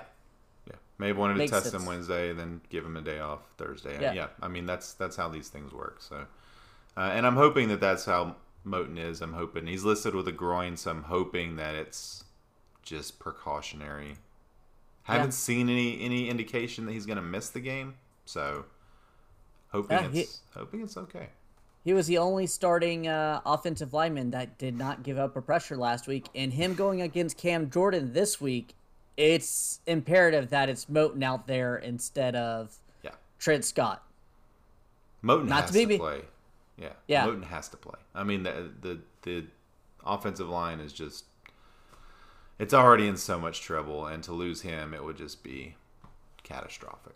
Yeah. 0.67 0.75
Maybe 0.97 1.17
wanted 1.17 1.35
to 1.35 1.47
test 1.47 1.71
sense. 1.71 1.75
him 1.75 1.85
Wednesday, 1.85 2.33
then 2.33 2.61
give 2.69 2.85
him 2.85 2.97
a 2.97 3.01
day 3.01 3.19
off 3.19 3.39
Thursday. 3.57 3.99
Yeah. 3.99 4.13
Yeah. 4.13 4.27
I 4.41 4.47
mean, 4.47 4.65
that's 4.65 4.93
that's 4.93 5.15
how 5.15 5.29
these 5.29 5.49
things 5.49 5.73
work. 5.73 5.97
So, 6.01 6.25
uh, 6.97 7.11
and 7.13 7.25
I'm 7.25 7.35
hoping 7.35 7.69
that 7.69 7.79
that's 7.79 8.05
how 8.05 8.35
Moton 8.65 8.97
is. 8.97 9.21
I'm 9.21 9.33
hoping 9.33 9.67
he's 9.67 9.83
listed 9.83 10.15
with 10.15 10.27
a 10.27 10.31
groin, 10.31 10.77
so 10.77 10.91
I'm 10.91 11.03
hoping 11.03 11.55
that 11.57 11.75
it's 11.75 12.23
just 12.81 13.19
precautionary. 13.19 14.17
Haven't 15.03 15.27
Yeah. 15.27 15.31
seen 15.31 15.69
any 15.69 16.01
any 16.01 16.29
indication 16.29 16.85
that 16.85 16.91
he's 16.93 17.05
going 17.05 17.17
to 17.17 17.21
miss 17.23 17.49
the 17.49 17.59
game, 17.59 17.95
so 18.25 18.65
hoping 19.69 19.97
Yeah, 19.97 20.07
he- 20.09 20.21
it's 20.21 20.41
hoping 20.53 20.81
it's 20.81 20.97
okay. 20.97 21.29
He 21.83 21.93
was 21.93 22.07
the 22.07 22.17
only 22.17 22.47
starting 22.47 23.07
uh, 23.07 23.41
offensive 23.45 23.93
lineman 23.93 24.31
that 24.31 24.57
did 24.57 24.75
not 24.75 25.03
give 25.03 25.19
up 25.19 25.35
a 25.35 25.41
pressure 25.41 25.77
last 25.77 26.07
week, 26.07 26.27
and 26.33 26.53
him 26.53 26.73
going 26.73 26.99
against 27.01 27.37
Cam 27.37 27.69
Jordan 27.69 28.13
this 28.13 28.41
week, 28.41 28.73
it's 29.17 29.79
imperative 29.85 30.49
that 30.49 30.67
it's 30.67 30.85
Moton 30.85 31.23
out 31.23 31.45
there 31.45 31.77
instead 31.77 32.35
of 32.35 32.75
Yeah, 33.03 33.11
Trent 33.37 33.63
Scott. 33.65 34.01
Moton 35.23 35.45
Not 35.45 35.61
has 35.65 35.71
to 35.71 35.73
be 35.85 35.85
to, 35.85 35.97
play. 35.99 36.21
Yeah, 36.77 36.93
Yeah. 37.07 37.25
Moton 37.25 37.43
has 37.45 37.69
to 37.69 37.77
play. 37.77 37.99
I 38.13 38.23
mean 38.23 38.43
the 38.43 38.69
the 38.81 38.99
the 39.23 39.45
offensive 40.05 40.49
line 40.49 40.79
is 40.79 40.91
just 40.93 41.25
it's 42.59 42.73
already 42.73 43.07
in 43.07 43.17
so 43.17 43.37
much 43.39 43.61
trouble, 43.61 44.05
and 44.07 44.23
to 44.23 44.31
lose 44.31 44.61
him, 44.61 44.93
it 44.93 45.03
would 45.03 45.17
just 45.17 45.43
be 45.43 45.75
catastrophic. 46.43 47.15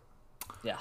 Yeah. 0.62 0.78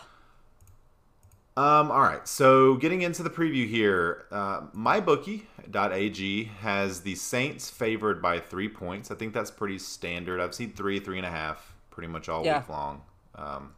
Um, 1.58 1.92
all 1.92 2.02
right, 2.02 2.26
so 2.28 2.76
getting 2.76 3.02
into 3.02 3.22
the 3.22 3.30
preview 3.30 3.68
here, 3.68 4.26
uh, 4.32 4.62
mybookie.ag 4.74 6.44
has 6.62 7.02
the 7.02 7.16
Saints 7.16 7.70
favored 7.70 8.22
by 8.22 8.40
three 8.40 8.70
points. 8.70 9.12
I 9.12 9.16
think 9.16 9.34
that's 9.34 9.52
pretty 9.52 9.78
standard. 9.78 10.40
I've 10.40 10.56
seen 10.56 10.72
three, 10.72 11.00
three 11.02 11.18
and 11.18 11.26
a 11.26 11.30
half, 11.32 11.74
pretty 11.90 12.08
much 12.08 12.30
all 12.30 12.46
Yeah. 12.46 12.60
week 12.60 12.70
long. 12.70 13.02
Um, 13.36 13.74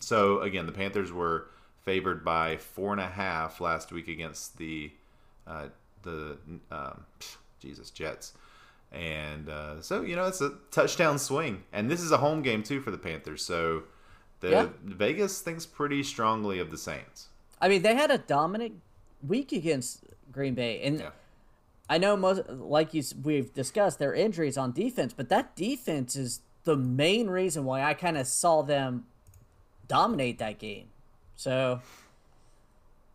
so 0.00 0.40
again, 0.42 0.66
the 0.66 0.72
Panthers 0.72 1.10
were 1.10 1.48
favored 1.88 2.22
by 2.22 2.54
four 2.58 2.92
and 2.92 3.00
a 3.00 3.06
half 3.06 3.62
last 3.62 3.90
week 3.90 4.08
against 4.08 4.58
the 4.58 4.90
uh, 5.46 5.68
the 6.02 6.36
um, 6.70 7.06
Jesus 7.60 7.88
Jets, 7.90 8.34
and 8.92 9.48
uh, 9.48 9.80
so 9.80 10.02
you 10.02 10.14
know 10.14 10.26
it's 10.26 10.42
a 10.42 10.52
touchdown 10.70 11.18
swing, 11.18 11.62
and 11.72 11.90
this 11.90 12.02
is 12.02 12.12
a 12.12 12.18
home 12.18 12.42
game 12.42 12.62
too 12.62 12.82
for 12.82 12.90
the 12.90 12.98
Panthers. 12.98 13.42
So 13.42 13.84
the 14.40 14.50
Yeah. 14.50 14.68
Vegas 14.84 15.40
thinks 15.40 15.64
pretty 15.64 16.02
strongly 16.02 16.58
of 16.58 16.70
the 16.70 16.76
Saints. 16.76 17.28
I 17.58 17.68
mean, 17.68 17.80
they 17.80 17.94
had 17.94 18.10
a 18.10 18.18
dominant 18.18 18.82
week 19.26 19.52
against 19.52 20.04
Green 20.30 20.52
Bay, 20.52 20.82
and 20.82 21.00
Yeah. 21.00 21.10
I 21.88 21.96
know 21.96 22.18
most, 22.18 22.46
like 22.50 22.92
you, 22.92 23.02
we've 23.22 23.54
discussed, 23.54 23.98
their 23.98 24.12
injuries 24.12 24.58
on 24.58 24.72
defense, 24.72 25.14
but 25.14 25.30
that 25.30 25.56
defense 25.56 26.16
is 26.16 26.40
the 26.64 26.76
main 26.76 27.28
reason 27.30 27.64
why 27.64 27.82
I 27.82 27.94
kind 27.94 28.18
of 28.18 28.26
saw 28.26 28.60
them 28.60 29.06
dominate 29.86 30.38
that 30.38 30.58
game. 30.58 30.88
So 31.38 31.80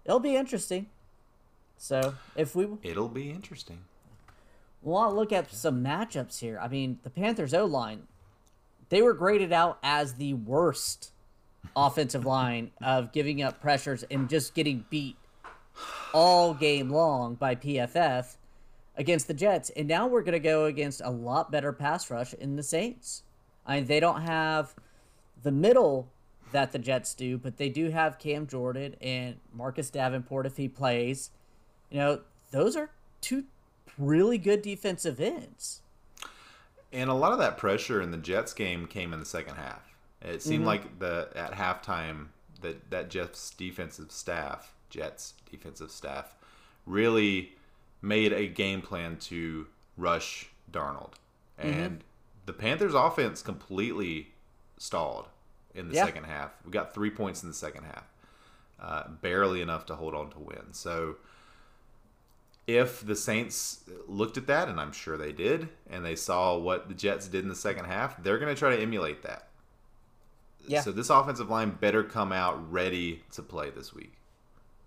it'll 0.06 0.22
be 0.22 0.38
interesting. 0.38 0.88
So 1.78 2.16
if 2.38 2.56
we 2.56 2.66
It'll 2.82 3.10
be 3.10 3.30
interesting. 3.30 3.80
to 5.12 5.16
look 5.16 5.34
at 5.34 5.52
some 5.52 5.84
matchups 5.84 6.40
here, 6.40 6.58
I 6.62 6.70
mean, 6.70 7.00
the 7.04 7.10
Panthers 7.10 7.54
O 7.54 7.66
line, 7.66 8.04
they 8.88 9.02
were 9.02 9.14
graded 9.14 9.52
out 9.52 9.78
as 9.84 10.14
the 10.14 10.36
worst 10.36 11.12
offensive 11.76 12.26
line 12.26 12.72
of 12.82 13.12
giving 13.12 13.44
up 13.44 13.60
pressures 13.60 14.04
and 14.04 14.30
just 14.30 14.56
getting 14.56 14.86
beat 14.90 15.18
all 16.14 16.54
game 16.54 16.90
long 16.90 17.36
by 17.36 17.56
PFF 17.56 18.38
against 18.96 19.28
the 19.28 19.34
Jets. 19.34 19.70
And 19.72 19.86
now 19.86 20.08
we're 20.08 20.22
going 20.22 20.32
to 20.32 20.40
go 20.40 20.64
against 20.64 21.02
a 21.04 21.10
lot 21.10 21.52
better 21.52 21.74
pass 21.74 22.10
rush 22.10 22.34
in 22.36 22.56
the 22.56 22.64
Saints. 22.64 23.24
I 23.66 23.78
mean, 23.78 23.88
they 23.88 24.00
don't 24.00 24.22
have 24.22 24.76
the 25.42 25.52
middle 25.52 26.13
that 26.54 26.72
the 26.72 26.80
Jets 26.80 27.14
do, 27.14 27.38
but 27.38 27.58
they 27.58 27.70
do 27.70 27.90
have 27.90 28.18
Cam 28.20 28.48
Jordan 28.48 28.96
and 29.02 29.36
Marcus 29.54 29.90
Davenport 29.90 30.46
if 30.46 30.58
he 30.58 30.68
plays. 30.68 31.30
You 31.92 32.00
know, 32.00 32.20
those 32.52 32.76
are 32.76 32.90
two 33.22 33.44
really 33.98 34.38
good 34.38 34.62
defensive 34.62 35.20
ends. 35.20 35.82
And 36.92 37.10
a 37.10 37.14
lot 37.14 37.32
of 37.32 37.40
that 37.40 37.58
pressure 37.58 38.02
in 38.02 38.12
the 38.12 38.18
Jets 38.18 38.54
game 38.54 38.88
came 38.88 39.14
in 39.14 39.20
the 39.20 39.26
second 39.26 39.56
half. 39.56 39.96
It 40.22 40.42
seemed 40.42 40.60
Mm-hmm. 40.62 40.68
like 40.68 41.00
the 41.00 41.30
at 41.36 41.52
halftime 41.54 42.28
that 42.62 42.90
that 42.92 43.10
Jets 43.10 43.50
defensive 43.52 44.12
staff, 44.12 44.74
Jets 44.90 45.34
defensive 45.52 45.92
staff, 45.92 46.34
really 46.86 47.54
made 48.02 48.32
a 48.32 48.48
game 48.48 48.82
plan 48.82 49.18
to 49.18 49.68
rush 49.98 50.50
Darnold, 50.72 51.14
Mm-hmm. 51.60 51.70
and 51.70 52.04
the 52.46 52.54
Panthers' 52.54 52.94
offense 52.94 53.42
completely 53.42 54.30
stalled 54.78 55.28
in 55.76 55.90
the 55.90 55.96
Yeah. 55.96 56.06
second 56.06 56.26
half. 56.26 56.52
We 56.66 56.72
got 56.72 56.94
three 56.94 57.10
points 57.10 57.44
in 57.44 57.50
the 57.50 57.56
second 57.56 57.84
half, 57.86 58.06
uh, 58.80 59.08
barely 59.10 59.62
enough 59.62 59.86
to 59.88 59.96
hold 59.96 60.14
on 60.16 60.30
to 60.32 60.40
win. 60.40 60.72
So 60.74 61.16
if 62.68 63.06
the 63.06 63.16
Saints 63.16 63.84
looked 64.08 64.38
at 64.38 64.48
that, 64.48 64.70
and 64.70 64.80
I'm 64.80 64.92
sure 64.92 65.18
they 65.18 65.34
did, 65.34 65.70
and 65.90 66.06
they 66.06 66.16
saw 66.16 66.58
what 66.58 66.88
the 66.88 66.94
Jets 66.94 67.28
did 67.28 67.44
in 67.44 67.50
the 67.50 67.56
second 67.56 67.86
half, 67.86 68.22
they're 68.24 68.38
going 68.40 68.54
to 68.54 68.58
try 68.60 68.76
to 68.76 68.82
emulate 68.82 69.24
that. 69.24 69.50
Yeah. 70.66 70.80
So 70.82 70.92
this 70.94 71.10
offensive 71.10 71.50
line 71.50 71.72
better 71.72 72.04
come 72.04 72.32
out 72.32 72.72
ready 72.72 73.24
to 73.34 73.42
play 73.42 73.70
this 73.70 73.94
week. 73.94 74.14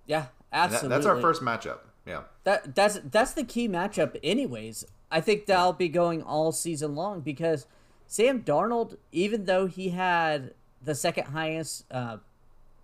Yeah, 0.06 0.28
And 0.50 0.72
that- 0.72 0.76
absolutely. 0.76 0.88
that's 0.88 1.06
our 1.06 1.20
first 1.20 1.42
matchup. 1.42 1.80
Yeah. 2.06 2.22
That 2.44 2.74
that's 2.76 3.00
that's 3.04 3.32
the 3.32 3.42
key 3.44 3.68
matchup, 3.68 4.16
anyways. 4.22 4.84
I 5.10 5.20
think 5.20 5.46
that'll 5.46 5.72
be 5.72 5.88
going 5.88 6.22
all 6.22 6.52
season 6.52 6.94
long 6.94 7.20
because 7.20 7.66
Sam 8.06 8.42
Darnold, 8.42 8.96
even 9.12 9.44
though 9.44 9.66
he 9.66 9.90
had 9.90 10.54
the 10.86 10.94
second 10.94 11.26
highest 11.26 11.84
uh, 11.90 12.18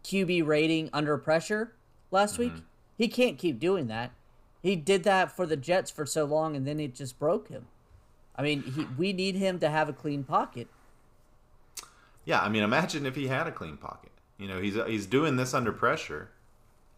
QB 0.05 0.47
rating 0.47 0.91
under 0.93 1.17
pressure 1.17 1.73
last 2.11 2.37
week, 2.37 2.53
he 2.99 3.09
can't 3.09 3.39
keep 3.39 3.59
doing 3.59 3.87
that. 3.87 4.13
He 4.63 4.77
did 4.77 5.05
that 5.05 5.35
for 5.35 5.47
the 5.47 5.57
Jets 5.57 5.91
for 5.91 6.05
so 6.05 6.25
long, 6.25 6.55
and 6.55 6.67
then 6.67 6.79
it 6.79 6.95
just 6.95 7.19
broke 7.19 7.49
him. 7.49 7.67
I 8.37 8.43
mean, 8.43 8.63
he, 8.63 8.87
we 8.99 9.13
need 9.13 9.37
him 9.37 9.59
to 9.61 9.71
have 9.71 9.89
a 9.89 9.93
clean 9.93 10.25
pocket. 10.25 10.69
Yeah, 12.25 12.41
I 12.41 12.49
mean, 12.49 12.63
imagine 12.63 13.07
if 13.07 13.17
he 13.17 13.29
had 13.29 13.47
a 13.47 13.53
clean 13.53 13.77
pocket. 13.77 14.13
You 14.39 14.49
know, 14.49 14.61
he's 14.61 14.75
he's 14.87 15.07
doing 15.07 15.37
this 15.37 15.55
under 15.55 15.73
pressure. 15.73 16.31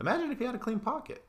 Imagine 0.01 0.31
if 0.31 0.39
he 0.39 0.45
had 0.45 0.55
a 0.55 0.59
clean 0.59 0.79
pocket. 0.79 1.25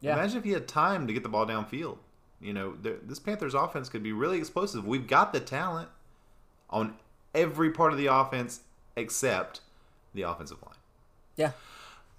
Yeah. 0.00 0.14
Imagine 0.14 0.38
if 0.38 0.44
he 0.44 0.52
had 0.52 0.68
time 0.68 1.06
to 1.06 1.12
get 1.12 1.22
the 1.22 1.28
ball 1.28 1.46
downfield. 1.46 1.98
You 2.40 2.52
know, 2.52 2.74
this 2.82 3.18
Panthers 3.18 3.54
offense 3.54 3.88
could 3.88 4.02
be 4.02 4.12
really 4.12 4.38
explosive. 4.38 4.86
We've 4.86 5.06
got 5.06 5.32
the 5.32 5.40
talent 5.40 5.88
on 6.68 6.96
every 7.34 7.70
part 7.70 7.92
of 7.92 7.98
the 7.98 8.06
offense 8.06 8.60
except 8.96 9.60
the 10.14 10.22
offensive 10.22 10.62
line. 10.62 10.74
Yeah, 11.36 11.52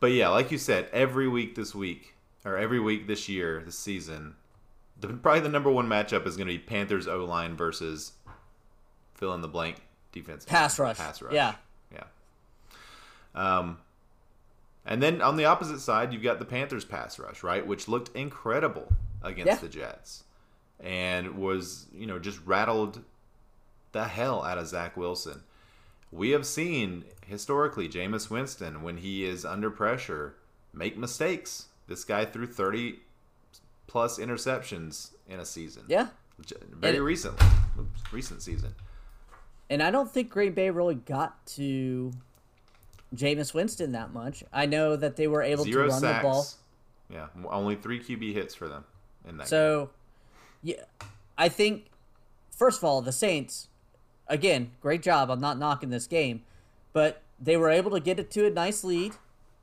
But 0.02 0.12
yeah, 0.12 0.28
like 0.30 0.52
you 0.52 0.58
said, 0.58 0.90
every 0.92 1.28
week 1.28 1.56
this 1.56 1.74
week 1.74 2.14
or 2.44 2.58
every 2.58 2.80
week 2.80 3.08
this 3.08 3.30
year, 3.30 3.62
this 3.66 3.80
season, 3.80 4.36
the, 5.00 5.08
probably 5.08 5.40
the 5.42 5.50
number 5.50 5.72
one 5.72 5.88
matchup 5.88 6.28
is 6.28 6.36
going 6.36 6.48
to 6.48 6.54
be 6.54 6.60
Panthers 6.60 7.08
O 7.08 7.24
line 7.24 7.56
versus 7.56 8.12
fill 9.14 9.34
in 9.34 9.42
the 9.42 9.48
blank 9.48 9.78
defense. 10.12 10.44
Pass 10.46 10.78
rush. 10.80 10.98
Pass 10.98 11.22
rush. 11.22 11.34
Yeah. 11.34 11.56
Yeah. 11.94 12.04
Um, 13.34 13.78
and 14.86 15.02
then 15.02 15.22
on 15.22 15.38
the 15.38 15.46
opposite 15.46 15.80
side, 15.80 16.14
you've 16.14 16.24
got 16.24 16.40
the 16.40 16.46
Panthers 16.46 16.86
pass 16.86 17.18
rush, 17.18 17.42
right, 17.44 17.66
which 17.66 17.88
looked 17.88 18.16
incredible 18.16 18.92
against 19.24 19.48
Yeah. 19.48 19.56
the 19.58 19.70
Jets, 19.70 20.24
and 20.80 21.38
was 21.38 21.88
you 21.94 22.06
know 22.06 22.20
just 22.20 22.40
rattled 22.46 23.02
the 23.94 24.06
hell 24.08 24.44
out 24.44 24.58
of 24.58 24.68
Zach 24.68 24.96
Wilson. 24.96 25.44
We 26.16 26.30
have 26.32 26.46
seen 26.46 27.04
historically 27.28 27.90
Jameis 27.90 28.30
Winston 28.30 28.82
when 28.84 28.98
he 28.98 29.26
is 29.26 29.44
under 29.46 29.70
pressure 29.70 30.36
make 30.74 30.98
mistakes. 30.98 31.68
This 31.88 32.04
guy 32.04 32.26
threw 32.26 32.48
thirty 32.48 33.00
plus 33.88 34.18
interceptions 34.18 35.12
in 35.28 35.40
a 35.40 35.46
season. 35.46 35.84
yeah. 35.88 36.08
Very 36.72 36.98
And- 36.98 37.06
recently, 37.06 37.46
Oops, 37.80 38.14
recent 38.14 38.42
season. 38.42 38.76
And 39.70 39.82
I 39.82 39.90
don't 39.92 40.12
think 40.12 40.30
Green 40.30 40.54
Bay 40.54 40.70
really 40.70 40.96
got 40.96 41.46
to 41.48 42.12
Jameis 43.16 43.54
Winston 43.54 43.92
that 43.94 44.12
much. 44.14 44.44
I 44.54 44.66
know 44.66 44.96
that 44.96 45.16
they 45.16 45.28
were 45.28 45.42
able 45.42 45.64
Zero 45.64 45.86
to 45.86 45.90
run 45.92 46.00
sacks. 46.02 46.18
the 46.20 46.28
ball. 46.28 46.46
Yeah, 47.10 47.28
only 47.50 47.76
three 47.76 48.00
QB 48.00 48.34
hits 48.34 48.54
for 48.56 48.68
them 48.68 48.84
in 49.28 49.38
that. 49.38 49.44
game. 49.44 49.48
So, 49.50 49.90
yeah, 50.62 50.84
I 51.38 51.50
think 51.50 51.86
first 52.52 52.80
of 52.80 52.84
all 52.84 53.02
the 53.02 53.12
Saints, 53.14 53.68
again, 54.28 54.72
great 54.82 55.02
job. 55.02 55.30
I'm 55.30 55.40
not 55.40 55.58
knocking 55.58 55.90
this 55.90 56.08
game, 56.08 56.44
but 56.94 57.22
they 57.40 57.58
were 57.58 57.70
able 57.70 57.92
to 57.92 58.00
get 58.00 58.20
it 58.20 58.32
to 58.32 58.46
a 58.46 58.50
nice 58.50 58.84
lead, 58.84 59.14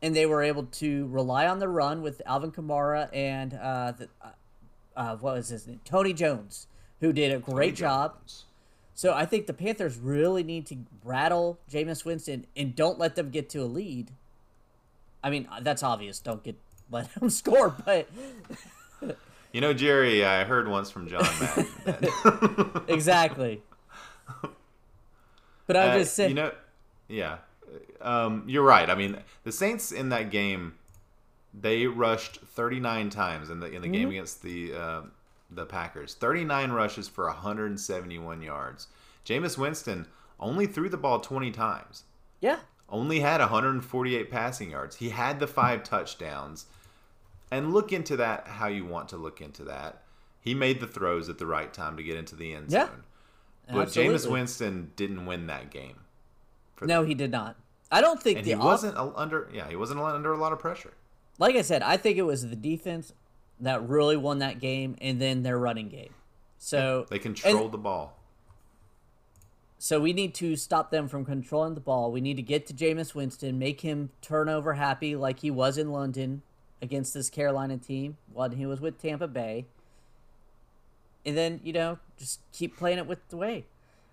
and 0.01 0.15
they 0.15 0.27
were 0.27 0.43
able 0.43 0.65
to 0.65 1.07
rely 1.09 1.47
on 1.47 1.59
the 1.59 1.69
run 1.69 2.03
with 2.03 2.21
Alvin 2.27 2.53
Kamara 2.53 3.09
and 3.13 3.55
uh, 3.55 3.93
the, 3.93 4.09
uh, 4.23 4.29
uh, 4.97 5.17
what 5.17 5.37
was 5.37 5.49
his 5.49 5.67
name, 5.67 5.81
Tony 5.85 6.13
Jones, 6.13 6.67
who 7.01 7.13
did 7.13 7.33
a 7.33 7.39
great 7.39 7.75
job. 7.75 8.17
So 8.95 9.15
I 9.15 9.25
think 9.25 9.47
the 9.47 9.55
Panthers 9.55 9.97
really 9.97 10.43
need 10.43 10.67
to 10.67 10.77
rattle 11.03 11.59
Jameis 11.71 12.05
Winston 12.05 12.47
and 12.57 12.77
don't 12.77 12.99
let 12.99 13.17
them 13.17 13.31
get 13.31 13.49
to 13.51 13.59
a 13.59 13.65
lead. 13.65 14.11
I 15.25 15.31
mean, 15.31 15.49
that's 15.63 15.83
obvious. 15.83 16.19
Don't 16.19 16.43
get 16.43 16.57
let 16.91 17.13
them 17.15 17.31
score, 17.31 17.71
but 17.71 18.09
You 19.53 19.61
know, 19.61 19.75
Jerry, 19.75 20.25
I 20.25 20.45
heard 20.45 20.67
once 20.67 20.91
from 20.91 21.09
John 21.09 21.27
Madden 21.41 21.67
that 21.85 22.85
exactly. 22.89 23.63
But 25.67 25.77
I'm 25.77 25.91
Uh, 25.91 25.99
just 25.99 26.15
saying, 26.15 26.31
You 26.31 26.35
know, 26.37 26.53
yeah, 27.09 27.39
um, 28.01 28.45
you're 28.47 28.65
right. 28.65 28.89
I 28.91 28.95
mean, 28.95 29.19
the 29.45 29.53
Saints 29.53 29.93
in 29.93 30.09
that 30.11 30.31
game 30.31 30.75
They 31.55 31.87
rushed 31.87 32.39
39 32.41 33.11
times 33.11 33.51
in 33.51 33.61
the 33.61 33.71
in 33.71 33.83
the 33.83 33.89
game 33.89 34.09
against 34.11 34.43
the 34.43 34.75
uh, 34.75 35.03
the 35.51 35.67
Packers. 35.67 36.15
39 36.15 36.73
rushes 36.73 37.09
for 37.09 37.27
171 37.27 38.41
yards. 38.43 38.87
Jameis 39.27 39.59
Winston 39.59 40.07
only 40.41 40.67
threw 40.67 40.89
the 40.89 40.97
ball 40.97 41.21
20 41.21 41.51
times. 41.51 42.05
Yeah. 42.41 42.61
Only 42.89 43.21
had 43.21 43.41
148 43.41 44.31
passing 44.31 44.71
yards. 44.71 44.97
He 44.97 45.11
had 45.11 45.41
the 45.41 45.47
five 45.47 45.85
touchdowns. 45.85 46.67
And 47.51 47.73
look 47.75 47.93
into 47.93 48.17
that 48.17 48.49
how 48.49 48.67
you 48.69 48.87
want 48.87 49.11
to 49.11 49.17
look 49.19 49.41
into 49.43 49.63
that. 49.65 50.03
He 50.41 50.55
made 50.55 50.81
the 50.81 50.87
throws 50.87 51.29
at 51.29 51.37
the 51.39 51.47
right 51.47 51.73
time 51.73 51.97
to 51.99 52.03
get 52.03 52.17
into 52.17 52.35
the 52.35 52.55
end 52.55 52.67
Yeah. 52.71 52.89
But 53.71 53.89
Jameis 53.89 54.31
Winston 54.31 54.93
didn't 54.97 55.27
win 55.27 55.47
that 55.47 55.71
game. 55.71 55.97
No, 56.81 57.05
he 57.05 57.15
did 57.15 57.31
not. 57.31 57.57
I 57.91 58.01
don't 58.01 58.21
think 58.23 58.39
and 58.39 58.47
he 58.47 58.55
off- 58.55 58.65
wasn't 58.65 58.97
under 58.97 59.49
yeah, 59.53 59.69
he 59.69 59.77
wasn't 59.77 60.01
under 60.01 60.33
a 60.33 60.37
lot 60.37 60.53
of 60.53 60.59
pressure. 60.59 60.93
like 61.39 61.55
I 61.57 61.63
said, 61.63 61.83
I 61.83 61.97
think 61.97 62.17
it 62.19 62.23
was 62.23 62.49
the 62.49 62.57
defense 62.57 63.13
that 63.61 63.87
really 63.89 64.17
won 64.17 64.39
that 64.41 64.59
game, 64.59 64.97
and 65.01 65.21
then 65.21 65.43
their 65.43 65.59
running 65.59 65.89
game. 65.89 66.13
So 66.59 67.07
They 67.09 67.17
and- 67.17 67.23
controlled 67.23 67.73
the 67.73 67.79
ball. 67.79 68.19
So 69.79 69.99
we 70.01 70.13
need 70.13 70.33
to 70.37 70.55
stop 70.57 70.91
them 70.91 71.09
from 71.09 71.25
controlling 71.25 71.75
the 71.75 71.81
ball. 71.81 72.13
We 72.13 72.21
need 72.21 72.37
to 72.37 72.43
get 72.43 72.67
to 72.67 72.75
Jameis 72.75 73.15
Winston, 73.17 73.59
make 73.59 73.81
him 73.81 74.11
turnover 74.21 74.75
happy 74.75 75.17
like 75.17 75.41
he 75.41 75.51
was 75.51 75.77
in 75.77 75.91
London 75.91 76.43
against 76.81 77.15
this 77.15 77.29
Carolina 77.29 77.79
team 77.79 78.17
when 78.33 78.53
he 78.53 78.65
was 78.65 78.81
with 78.81 79.01
Tampa 79.01 79.27
Bay. 79.27 79.67
And 81.25 81.37
then, 81.37 81.61
you 81.63 81.73
know, 81.73 81.99
just 82.19 82.41
keep 82.53 82.77
playing 82.77 82.99
it 82.99 83.07
with 83.07 83.29
the 83.29 83.37
way. 83.37 83.65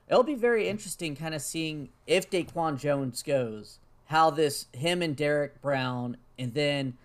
It'll 0.08 0.24
be 0.24 0.36
very 0.36 0.68
interesting 0.68 1.16
kind 1.16 1.36
of 1.36 1.42
seeing 1.42 1.89
if 2.08 2.30
Daquan 2.30 2.80
Jones 2.80 3.24
goes, 3.24 3.80
how 4.06 4.30
this 4.32 4.66
him 4.74 5.01
and 5.01 5.16
Derrick 5.16 5.62
Brown 5.62 6.18
and 6.38 6.54
then 6.54 6.98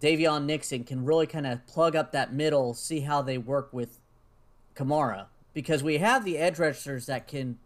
Daviyon 0.00 0.44
Nixon 0.44 0.84
can 0.84 1.04
really 1.04 1.26
kind 1.26 1.46
of 1.46 1.66
plug 1.66 1.96
up 1.96 2.12
that 2.12 2.32
middle, 2.32 2.74
see 2.74 3.00
how 3.00 3.22
they 3.22 3.38
work 3.38 3.72
with 3.72 3.98
Kamara. 4.74 5.26
Because 5.54 5.82
we 5.82 5.98
have 5.98 6.24
the 6.24 6.36
edge 6.36 6.58
rushers 6.58 7.06
that 7.06 7.26
can 7.26 7.58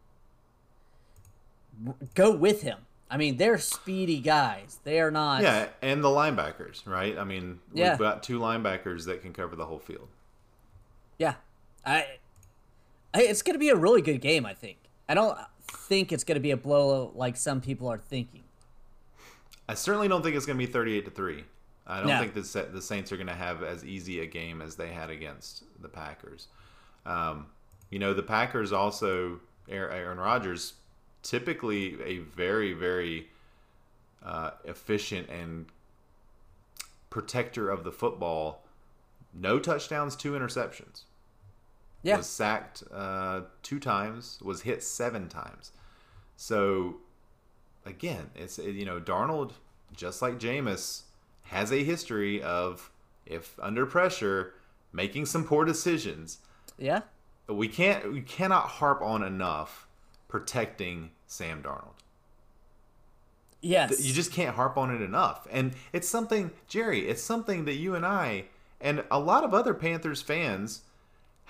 go 2.14 2.30
with 2.30 2.62
him. 2.62 2.78
I 3.11 3.16
mean, 3.16 3.37
they're 3.37 3.59
speedy 3.59 4.20
guys. 4.20 4.78
They 4.85 5.00
are 5.00 5.11
not. 5.11 5.42
Yeah, 5.42 5.68
and 5.82 6.04
the 6.04 6.09
linebackers, 6.09 6.87
right? 6.87 7.18
I 7.18 7.25
mean, 7.25 7.59
Yeah. 7.73 7.90
we've 7.90 7.99
got 7.99 8.23
two 8.23 8.38
linebackers 8.38 9.06
that 9.06 9.23
can 9.23 9.32
cover 9.32 9.56
the 9.56 9.66
whole 9.66 9.80
field. 9.80 10.09
I, 11.84 12.06
I 13.14 13.22
it's 13.22 13.42
going 13.42 13.54
to 13.54 13.58
be 13.58 13.70
a 13.70 13.76
really 13.76 14.02
good 14.02 14.20
game, 14.20 14.44
I 14.46 14.54
think. 14.54 14.78
I 15.08 15.14
don't 15.14 15.37
think 15.62 16.12
it's 16.12 16.25
going 16.25 16.37
to 16.37 16.40
be 16.40 16.50
a 16.50 16.56
blowout 16.56 17.16
like 17.16 17.37
some 17.37 17.60
people 17.60 17.88
are 17.88 17.99
thinking. 17.99 18.42
I 19.68 19.75
certainly 19.75 20.08
don't 20.08 20.22
think 20.22 20.37
it's 20.37 20.46
going 20.46 20.58
to 20.58 20.66
be 20.66 20.70
38 20.70 21.04
to 21.04 21.10
3. 21.10 21.44
I 21.87 21.99
don't 21.99 22.08
No. 22.08 22.20
think 22.20 22.34
the 22.34 22.68
the 22.72 22.82
Saints 22.82 23.10
are 23.12 23.16
going 23.16 23.26
to 23.26 23.34
have 23.34 23.62
as 23.62 23.84
easy 23.84 24.20
a 24.20 24.26
game 24.26 24.60
as 24.62 24.76
they 24.76 24.88
had 24.88 25.10
against 25.10 25.64
the 25.80 25.88
Packers. 25.88 26.49
Um, 27.06 27.46
you 27.90 27.99
know, 27.99 28.14
the 28.14 28.22
Packers 28.22 28.72
also 28.72 29.40
Aaron 29.68 29.96
Aaron 29.96 30.18
Rodgers 30.18 30.75
typically 31.22 32.00
a 32.02 32.18
very 32.18 32.72
very 32.72 33.28
uh, 34.25 34.52
efficient 34.64 35.28
and 35.28 35.66
protector 37.08 37.68
of 37.70 37.82
the 37.84 37.92
football. 37.92 38.64
No 39.32 39.58
touchdowns, 39.58 40.14
two 40.16 40.32
interceptions. 40.32 41.02
Yeah. 42.02 42.16
Was 42.16 42.28
sacked 42.28 42.83
uh, 42.92 43.42
two 43.62 43.78
times. 43.78 44.38
Was 44.42 44.62
hit 44.62 44.83
seven 44.83 45.28
times. 45.28 45.73
So 46.37 46.97
again, 47.85 48.30
it's 48.35 48.59
you 48.59 48.85
know 48.85 49.00
Darnold, 49.00 49.52
just 49.95 50.23
like 50.23 50.38
Jameis, 50.38 51.02
has 51.45 51.73
a 51.73 51.85
history 51.85 52.42
of 52.42 52.90
if 53.26 53.59
under 53.61 53.87
pressure 53.87 54.54
making 54.92 55.26
some 55.26 55.45
poor 55.45 55.64
decisions. 55.64 56.38
Yeah. 56.78 57.02
But 57.47 57.54
we 57.54 57.69
can't 57.69 58.12
we 58.12 58.23
cannot 58.23 58.69
harp 58.69 59.02
on 59.02 59.23
enough 59.23 59.87
protecting 60.28 61.11
Sam 61.26 61.63
Darnold. 61.63 62.00
Yes. 63.60 64.04
You 64.04 64.13
just 64.13 64.32
can't 64.32 64.56
harp 64.56 64.76
on 64.76 64.95
it 64.95 65.02
enough. 65.02 65.47
And 65.50 65.75
it's 65.93 66.08
something, 66.08 66.50
Jerry, 66.67 67.08
it's 67.08 67.23
something 67.23 67.67
that 67.67 67.75
you 67.75 67.95
and 67.95 68.06
I 68.06 68.45
and 68.80 69.04
a 69.10 69.19
lot 69.19 69.45
of 69.45 69.52
other 69.52 69.75
Panthers 69.75 70.23
fans 70.23 70.82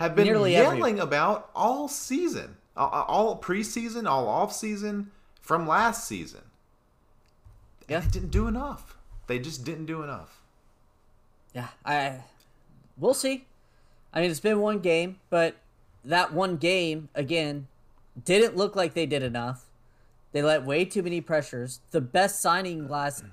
have 0.00 0.16
been 0.16 0.24
Nearly 0.26 0.56
every- 0.56 0.78
yelling 0.78 0.98
about 0.98 1.50
all 1.54 1.86
season, 1.86 2.56
all, 2.76 2.88
all 3.06 3.40
preseason, 3.40 4.08
all 4.08 4.26
off 4.28 4.52
season, 4.52 5.12
from 5.40 5.68
last 5.68 6.08
season. 6.08 6.40
Yeah. 7.88 8.00
They 8.00 8.08
didn't 8.08 8.30
do 8.30 8.48
enough. 8.48 8.96
They 9.26 9.38
just 9.38 9.64
didn't 9.64 9.86
do 9.86 10.02
enough. 10.02 10.40
Yeah, 11.54 11.68
I 11.84 12.24
we'll 12.96 13.14
see. 13.14 13.46
I 14.12 14.20
mean, 14.20 14.30
it's 14.30 14.40
been 14.40 14.60
one 14.60 14.78
game, 14.80 15.18
but 15.30 15.56
that 16.04 16.32
one 16.32 16.56
game 16.56 17.08
again 17.14 17.66
didn't 18.24 18.56
look 18.56 18.74
like 18.74 18.94
they 18.94 19.06
did 19.06 19.22
enough. 19.22 19.66
They 20.32 20.42
let 20.42 20.64
way 20.64 20.84
too 20.84 21.02
many 21.02 21.20
pressures. 21.20 21.80
The 21.90 22.00
best 22.00 22.40
signing 22.40 22.88
last 22.88 23.24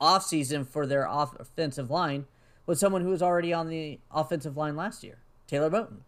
offseason 0.00 0.66
for 0.66 0.86
their 0.86 1.06
offensive 1.10 1.90
line 1.90 2.26
was 2.66 2.78
someone 2.80 3.02
who 3.02 3.08
was 3.10 3.22
already 3.22 3.52
on 3.52 3.68
the 3.68 3.98
offensive 4.12 4.56
line 4.56 4.76
last 4.76 5.02
year, 5.04 5.18
Taylor 5.48 5.68
Moton. 5.70 5.98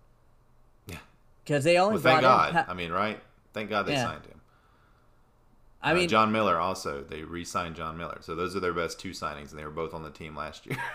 Because 1.46 1.62
they 1.62 1.78
only 1.78 1.94
Well, 1.94 2.02
thank 2.02 2.22
God. 2.22 2.52
Pa- 2.52 2.66
I 2.68 2.74
mean, 2.74 2.90
right? 2.90 3.22
Thank 3.52 3.70
God 3.70 3.84
they 3.84 3.92
Yeah. 3.92 4.04
signed 4.04 4.26
him. 4.26 4.40
I 5.80 5.92
Uh, 5.92 5.94
mean, 5.94 6.08
John 6.08 6.32
Miller 6.32 6.58
also. 6.58 7.04
They 7.04 7.22
re-signed 7.22 7.76
John 7.76 7.96
Miller. 7.96 8.18
So 8.20 8.34
those 8.34 8.56
are 8.56 8.60
their 8.60 8.72
best 8.72 8.98
two 8.98 9.10
signings, 9.10 9.50
and 9.50 9.58
they 9.58 9.64
were 9.64 9.70
both 9.70 9.94
on 9.94 10.02
the 10.02 10.10
team 10.10 10.36
last 10.36 10.66
year. 10.66 10.76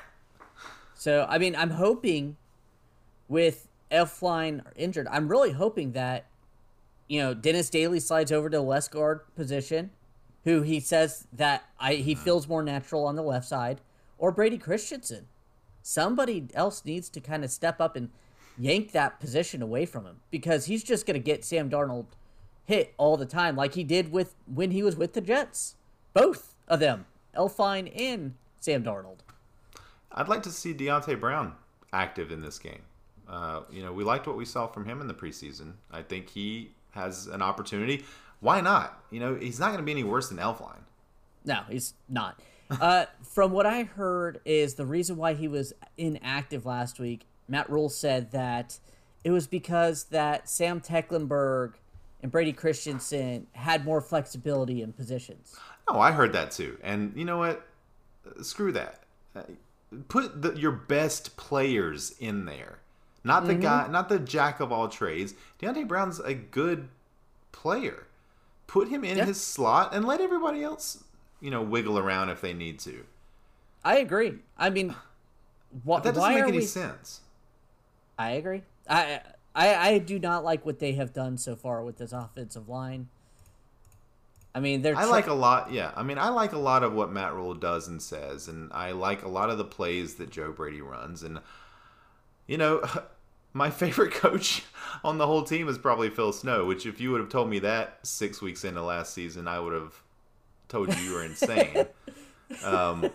So 0.94 1.26
I 1.28 1.40
mean, 1.40 1.56
I'm 1.56 1.72
hoping 1.72 2.38
with 3.28 3.68
Elflein 3.90 4.64
injured, 4.76 5.08
I'm 5.10 5.30
really 5.30 5.52
hoping 5.52 5.94
that 5.94 6.28
you 7.08 7.20
know 7.20 7.34
Dennis 7.34 7.72
Daly 7.72 8.00
slides 8.00 8.32
over 8.32 8.52
to 8.52 8.58
the 8.58 8.62
left 8.62 8.92
guard 8.92 9.22
position, 9.36 9.90
who 10.44 10.62
he 10.62 10.80
says 10.80 11.26
that 11.34 11.64
I 11.80 11.96
he 11.96 12.14
feels 12.14 12.48
more 12.48 12.62
natural 12.62 13.04
on 13.08 13.16
the 13.16 13.24
left 13.24 13.48
side, 13.48 13.82
or 14.20 14.32
Brady 14.32 14.60
Christensen. 14.60 15.28
Somebody 15.82 16.50
else 16.54 16.86
needs 16.86 17.10
to 17.10 17.20
kind 17.20 17.44
of 17.44 17.50
step 17.50 17.82
up 17.82 17.96
and 17.96 18.12
yank 18.58 18.92
that 18.92 19.20
position 19.20 19.62
away 19.62 19.86
from 19.86 20.06
him 20.06 20.18
because 20.30 20.66
he's 20.66 20.84
just 20.84 21.06
going 21.06 21.16
to 21.16 21.24
get 21.24 21.44
Sam 21.44 21.70
Darnold 21.70 22.08
hit 22.66 22.94
all 22.98 23.18
the 23.18 23.26
time, 23.26 23.56
like 23.56 23.74
he 23.74 23.84
did 23.84 24.12
with 24.12 24.36
when 24.54 24.72
he 24.72 24.84
was 24.84 24.96
with 24.96 25.14
the 25.14 25.22
Jets. 25.22 25.76
Both 26.14 26.56
of 26.68 26.80
them, 26.80 27.06
Elflein 27.36 27.92
and 28.00 28.36
Sam 28.60 28.84
Darnold. 28.84 29.20
I'd 30.12 30.28
like 30.28 30.44
to 30.44 30.52
see 30.52 30.74
Deonte 30.74 31.20
Brown 31.20 31.56
active 31.94 32.32
in 32.32 32.42
this 32.42 32.60
game. 32.60 32.82
Uh, 33.28 33.62
you 33.72 33.82
know, 33.82 33.94
we 33.94 34.04
liked 34.04 34.28
what 34.28 34.36
we 34.36 34.46
saw 34.46 34.68
from 34.68 34.86
him 34.86 35.00
in 35.00 35.08
the 35.08 35.14
preseason. 35.14 35.74
I 35.92 36.02
think 36.02 36.30
he 36.30 36.72
has 36.92 37.28
an 37.28 37.42
opportunity. 37.42 38.04
Why 38.42 38.60
not? 38.60 39.02
You 39.10 39.20
know, 39.20 39.36
he's 39.36 39.60
not 39.60 39.68
going 39.68 39.78
to 39.78 39.84
be 39.84 39.92
any 39.92 40.04
worse 40.04 40.30
than 40.30 40.38
Elflein. 40.38 40.80
No, 41.46 41.62
he's 41.70 41.94
not. 42.10 42.40
Uh, 42.70 43.06
from 43.22 43.52
what 43.52 43.66
I 43.66 43.84
heard, 43.84 44.42
is 44.44 44.76
the 44.76 44.86
reason 44.86 45.16
why 45.16 45.34
he 45.34 45.48
was 45.48 45.74
inactive 45.98 46.66
last 46.66 47.00
week. 47.00 47.26
Matt 47.52 47.70
Rhule 47.70 47.90
said 47.90 48.32
that 48.32 48.80
it 49.24 49.30
was 49.32 49.46
because 49.46 50.06
that 50.06 50.50
Sam 50.50 50.80
Tecklenburg 50.80 51.74
and 52.24 52.32
Brady 52.32 52.54
Christensen 52.54 53.48
had 53.52 53.84
more 53.86 54.00
flexibility 54.02 54.82
in 54.82 54.94
positions. 54.94 55.56
Oh, 55.88 56.00
I 56.00 56.12
heard 56.12 56.32
that 56.34 56.52
too. 56.52 56.78
And 56.82 57.14
you 57.16 57.26
know 57.26 57.38
what? 57.38 57.68
Uh, 58.26 58.42
Screw 58.42 58.72
that. 58.72 59.00
Uh, 59.36 59.42
Put 60.08 60.42
the, 60.42 60.54
your 60.54 60.72
best 60.72 61.36
players 61.36 62.16
in 62.18 62.46
there, 62.46 62.80
not 63.26 63.46
the 63.46 63.56
guy, 63.56 63.88
not 63.90 64.08
the 64.08 64.20
jack 64.20 64.62
of 64.62 64.72
all 64.72 64.88
trades. 64.88 65.34
Deonte 65.62 65.86
Brown's 65.86 66.22
a 66.22 66.34
good 66.34 66.88
player. 67.52 68.08
Put 68.68 68.88
him 68.88 69.04
in 69.04 69.18
Yeah. 69.18 69.26
his 69.26 69.42
slot 69.42 69.94
and 69.94 70.06
let 70.06 70.22
everybody 70.22 70.64
else, 70.64 71.04
you 71.42 71.52
know, 71.52 71.62
wiggle 71.62 72.00
around 72.00 72.30
if 72.30 72.40
they 72.40 72.54
need 72.54 72.80
to. 72.80 73.04
I 73.84 73.98
agree. 73.98 74.36
I 74.58 74.70
mean, 74.70 74.96
wh- 75.86 76.02
That 76.02 76.16
doesn't 76.16 76.36
make 76.36 76.44
any 76.44 76.60
we? 76.60 76.64
sense. 76.66 77.20
I 78.22 78.32
agree. 78.32 78.62
I, 78.90 79.22
I 79.56 79.76
I 79.76 79.98
do 79.98 80.20
not 80.20 80.44
like 80.44 80.66
what 80.66 80.80
they 80.80 80.94
have 80.94 81.14
done 81.14 81.38
so 81.38 81.56
far 81.56 81.84
with 81.84 81.98
this 81.98 82.14
offensive 82.14 82.70
line. 82.70 83.10
I 84.54 84.60
mean, 84.60 84.82
they're 84.82 84.96
I 84.96 85.06
like 85.06 85.28
a 85.28 85.34
lot. 85.34 85.72
Yeah, 85.72 85.92
I 85.96 86.04
mean, 86.04 86.18
I 86.18 86.30
like 86.30 86.52
a 86.52 86.58
lot 86.58 86.84
of 86.84 86.94
what 86.94 87.12
Matt 87.12 87.34
Rhule 87.34 87.54
does 87.54 87.88
and 87.88 88.02
says, 88.02 88.48
and 88.48 88.72
I 88.74 88.92
like 88.92 89.24
a 89.24 89.30
lot 89.30 89.50
of 89.50 89.58
the 89.58 89.64
plays 89.64 90.16
that 90.16 90.30
Joe 90.30 90.52
Brady 90.52 90.82
runs. 90.82 91.24
And 91.24 91.40
you 92.48 92.58
know, 92.58 92.84
my 93.54 93.70
favorite 93.70 94.12
coach 94.12 94.64
on 95.04 95.18
the 95.18 95.26
whole 95.26 95.44
team 95.44 95.68
is 95.68 95.78
probably 95.78 96.10
Phil 96.10 96.34
Snow. 96.34 96.66
Which, 96.66 96.86
if 96.86 97.00
you 97.00 97.12
would 97.12 97.22
have 97.22 97.30
told 97.30 97.50
me 97.50 97.60
that 97.60 98.00
six 98.04 98.42
weeks 98.42 98.66
into 98.66 98.84
last 98.84 99.14
season, 99.14 99.48
I 99.48 99.60
would 99.60 99.74
have 99.74 99.96
told 100.68 100.96
you 100.96 101.02
you 101.02 101.14
were 101.14 101.24
insane. 101.24 101.86
um, 102.64 103.10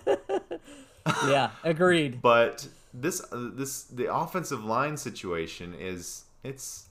yeah, 1.27 1.51
agreed. 1.65 2.23
but 2.23 2.67
this, 3.01 3.21
uh, 3.33 3.51
this, 3.55 3.85
the 3.85 4.13
offensive 4.13 4.65
line 4.65 4.97
situation 4.97 5.75
is 5.79 6.25
it's 6.43 6.87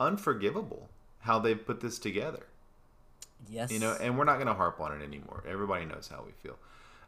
unforgivable 0.00 0.88
how 1.20 1.38
they've 1.38 1.64
put 1.64 1.80
this 1.80 1.98
together. 1.98 2.46
Yes, 3.48 3.70
you 3.70 3.78
know 3.78 3.96
and 4.00 4.18
we're 4.18 4.24
not 4.24 4.34
going 4.34 4.48
to 4.48 4.54
harp 4.54 4.80
on 4.80 5.00
it 5.00 5.04
anymore 5.04 5.44
everybody 5.48 5.84
knows 5.84 6.08
how 6.12 6.24
we 6.26 6.32
feel 6.32 6.56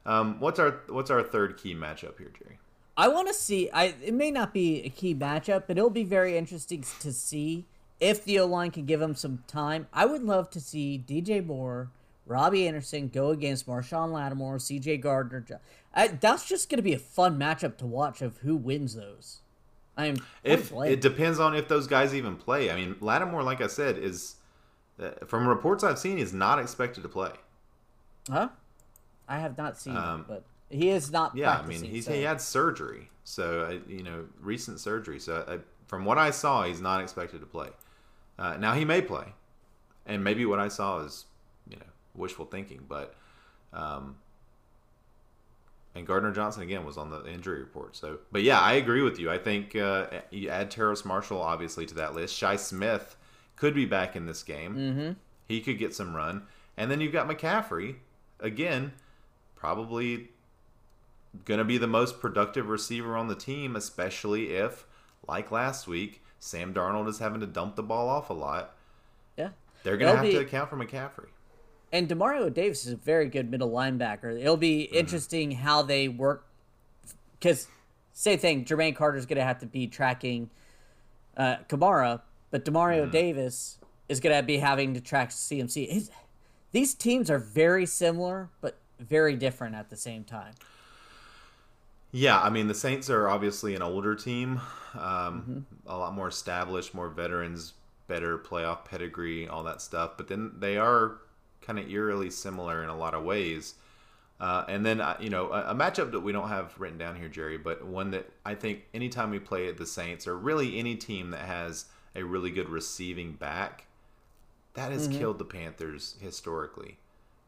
Um, 0.06 0.38
what's 0.38 0.60
our 0.60 0.80
what's 0.88 1.10
our 1.10 1.24
third 1.24 1.56
key 1.56 1.74
matchup 1.74 2.18
here, 2.18 2.30
Jerry? 2.38 2.58
I 2.96 3.08
want 3.08 3.28
to 3.28 3.34
see. 3.34 3.68
I 3.70 3.94
it 4.02 4.14
may 4.14 4.30
not 4.30 4.54
be 4.54 4.82
a 4.84 4.90
key 4.90 5.14
matchup, 5.14 5.64
but 5.66 5.76
it'll 5.76 5.90
be 5.90 6.04
very 6.04 6.38
interesting 6.38 6.84
to 7.00 7.12
see 7.12 7.66
if 7.98 8.24
the 8.24 8.38
O 8.38 8.46
line 8.46 8.70
can 8.70 8.86
give 8.86 9.00
him 9.02 9.14
some 9.14 9.42
time. 9.46 9.88
I 9.92 10.06
would 10.06 10.22
love 10.22 10.50
to 10.50 10.60
see 10.60 11.02
DJ 11.04 11.44
Moore, 11.44 11.90
Robbie 12.31 12.69
Anderson 12.69 13.09
go 13.09 13.31
against 13.31 13.66
Marshon 13.66 14.12
Lattimore, 14.12 14.61
C.J. 14.61 14.99
Gardner. 14.99 15.45
I, 15.93 16.07
that's 16.07 16.47
just 16.47 16.71
going 16.71 16.79
to 16.79 16.83
be 16.83 16.95
a 16.95 16.99
fun 16.99 17.37
matchup 17.37 17.77
to 17.79 17.87
watch 17.87 18.23
of 18.23 18.38
who 18.38 18.55
wins 18.55 18.95
those. 18.95 19.40
I'm 19.97 20.16
if 20.45 20.73
it 20.73 21.01
depends 21.01 21.40
on 21.40 21.57
if 21.57 21.66
those 21.66 21.88
guys 21.88 22.14
even 22.14 22.37
play. 22.37 22.71
I 22.71 22.77
mean, 22.77 22.95
Lattimore, 23.01 23.43
like 23.43 23.61
I 23.61 23.66
said, 23.66 23.99
is 23.99 24.37
uh, 25.03 25.11
from 25.27 25.49
reports 25.49 25.83
I've 25.83 25.99
seen, 25.99 26.19
is 26.19 26.33
not 26.33 26.61
expected 26.61 27.03
to 27.03 27.09
play. 27.09 27.33
Huh? 28.31 28.51
I 29.29 29.40
have 29.40 29.59
not 29.59 29.77
seen 29.77 29.97
um, 29.97 30.25
but 30.29 30.45
he 30.69 30.90
is 30.90 31.11
not. 31.11 31.37
Yeah, 31.37 31.59
I 31.59 31.66
mean, 31.66 31.83
he's, 31.83 32.07
so. 32.07 32.12
he 32.12 32.23
had 32.23 32.40
surgery, 32.40 33.11
so 33.25 33.62
uh, 33.62 33.90
you 33.93 34.05
know, 34.05 34.27
recent 34.40 34.79
surgery. 34.79 35.19
So 35.19 35.45
I, 35.49 35.59
from 35.88 36.05
what 36.05 36.16
I 36.16 36.31
saw, 36.31 36.62
he's 36.62 36.81
not 36.81 37.03
expected 37.03 37.40
to 37.40 37.47
play. 37.47 37.71
Uh, 38.38 38.57
now 38.57 38.75
he 38.75 38.85
may 38.85 39.03
play, 39.03 39.35
and 40.07 40.23
maybe 40.23 40.47
what 40.47 40.61
I 40.61 40.69
saw 40.69 41.01
is, 41.01 41.27
you 41.69 41.77
know, 41.77 41.83
wishful 42.20 42.46
thinking, 42.46 42.85
but. 42.88 43.14
Um, 43.72 44.16
and 45.94 46.06
Gardner 46.06 46.33
Johnson 46.33 46.62
again 46.62 46.85
was 46.85 46.96
on 46.96 47.11
the 47.11 47.26
injury 47.26 47.61
report. 47.61 47.96
So, 47.96 48.18
but 48.30 48.42
yeah, 48.42 48.61
I 48.61 48.74
agree 48.74 49.02
with 49.02 49.18
you. 49.18 49.30
I 49.30 49.38
think 49.38 49.74
uh, 49.74 50.06
you 50.30 50.48
add 50.48 50.70
Terrace 50.70 51.04
Marshall 51.04 51.40
obviously 51.40 51.85
to 51.87 51.94
that 51.94 52.14
list. 52.14 52.37
Shi 52.37 52.56
Smith 52.56 53.16
could 53.56 53.74
be 53.74 53.87
back 53.87 54.14
in 54.14 54.26
this 54.26 54.42
game. 54.42 54.76
Mm-hmm. 54.76 55.12
He 55.48 55.61
could 55.61 55.78
get 55.78 55.94
some 55.94 56.14
run, 56.14 56.42
and 56.76 56.90
then 56.90 57.00
you've 57.00 57.12
got 57.12 57.28
McCaffrey 57.28 57.96
again, 58.38 58.92
probably 59.56 60.28
going 61.44 61.59
to 61.59 61.64
be 61.64 61.76
the 61.76 61.87
most 61.87 62.20
productive 62.20 62.68
receiver 62.68 63.16
on 63.16 63.28
the 63.28 63.35
team, 63.35 63.74
especially 63.76 64.54
if, 64.54 64.87
like 65.26 65.50
last 65.50 65.88
week, 65.88 66.22
Sam 66.38 66.72
Darnold 66.72 67.09
is 67.09 67.18
having 67.18 67.40
to 67.40 67.46
dump 67.46 67.76
the 67.76 67.83
ball 67.83 68.09
off 68.09 68.30
a 68.30 68.35
lot. 68.35 68.76
Yeah, 69.37 69.50
they're 69.83 69.96
going 69.96 70.12
to 70.12 70.16
have 70.18 70.26
be... 70.26 70.33
to 70.33 70.38
account 70.38 70.70
for 70.70 70.76
McCaffrey. 70.76 71.28
And 71.92 72.09
Demario 72.09 72.53
Davis 72.53 72.87
is 72.87 72.92
a 72.92 72.96
very 72.96 73.29
good 73.29 73.50
middle 73.50 73.70
linebacker. 73.70 74.38
It'll 74.40 74.57
be 74.57 74.87
mm-hmm. 74.87 74.96
interesting 74.96 75.50
how 75.53 75.83
they 75.83 76.09
work 76.09 76.46
because 77.38 77.66
same 78.12 78.38
thing. 78.38 78.64
Jermaine 78.64 78.94
Carter's 78.94 79.26
going 79.26 79.38
to 79.38 79.44
have 79.44 79.59
to 79.61 79.66
be 79.66 79.87
tracking 79.87 80.50
uh, 81.37 81.57
Kamara, 81.68 82.20
but 82.50 82.64
Demario 82.64 83.03
mm-hmm. 83.03 83.12
Davis 83.12 83.79
is 84.09 84.20
going 84.20 84.37
to 84.37 84.42
be 84.42 84.59
having 84.59 84.94
to 84.94 85.00
track 85.00 85.31
CMC. 85.31 85.88
His, 85.88 86.11
these 86.72 86.94
teams 86.94 87.31
are 87.31 87.38
very 87.38 87.87
similar, 87.87 88.50
but 88.61 88.76
very 88.98 89.37
different 89.37 89.74
at 89.74 89.90
the 89.90 89.96
same 89.96 90.24
time. 90.24 90.55
Yeah, 92.12 92.40
I 92.40 92.50
mean 92.50 92.66
the 92.66 92.74
Saints 92.74 93.09
are 93.09 93.29
obviously 93.29 93.74
an 93.76 93.83
older 93.83 94.16
team, 94.16 94.61
um, 94.94 95.00
mm-hmm. 95.00 95.59
a 95.87 95.96
lot 95.96 96.12
more 96.12 96.29
established, 96.29 96.92
more 96.92 97.09
veterans, 97.09 97.74
better 98.09 98.37
playoff 98.37 98.85
pedigree, 98.85 99.46
all 99.46 99.62
that 99.62 99.81
stuff. 99.81 100.12
But 100.16 100.26
then 100.26 100.53
they 100.59 100.76
are 100.76 101.18
kind 101.62 101.79
of 101.79 101.90
eerily 101.90 102.31
similar 102.31 102.83
in 102.83 102.88
a 102.88 102.96
lot 102.96 103.14
of 103.14 103.23
ways. 103.23 103.75
Uh, 104.40 104.64
and 104.68 104.85
then, 104.87 105.01
uh, 105.01 105.16
you 105.20 105.29
know, 105.29 105.51
a, 105.53 105.73
a, 105.73 105.75
matchup 105.75 106.12
that 106.12 106.20
we 106.20 106.33
don't 106.33 106.49
have 106.49 106.73
written 106.79 106.96
down 106.96 107.14
here, 107.14 107.29
Jerry, 107.29 107.59
but 107.59 107.85
one 107.85 108.11
that 108.12 108.31
I 108.44 108.55
think 108.55 108.85
anytime 108.94 109.31
we 109.31 109.38
play 109.38 109.70
the 109.70 109.85
Saints 109.85 110.27
or 110.27 110.35
really 110.35 110.79
any 110.79 110.96
team 110.96 111.31
that 111.33 111.42
has 111.42 111.85
a 112.16 112.23
really 112.23 112.51
good 112.51 112.70
receiving 112.70 113.33
back, 113.33 113.85
that 114.75 114.92
has 114.92 115.09
mm-hmm. 115.09 115.18
killed 115.18 115.38
the 115.38 115.44
Panthers 115.44 116.16
historically. 116.20 116.96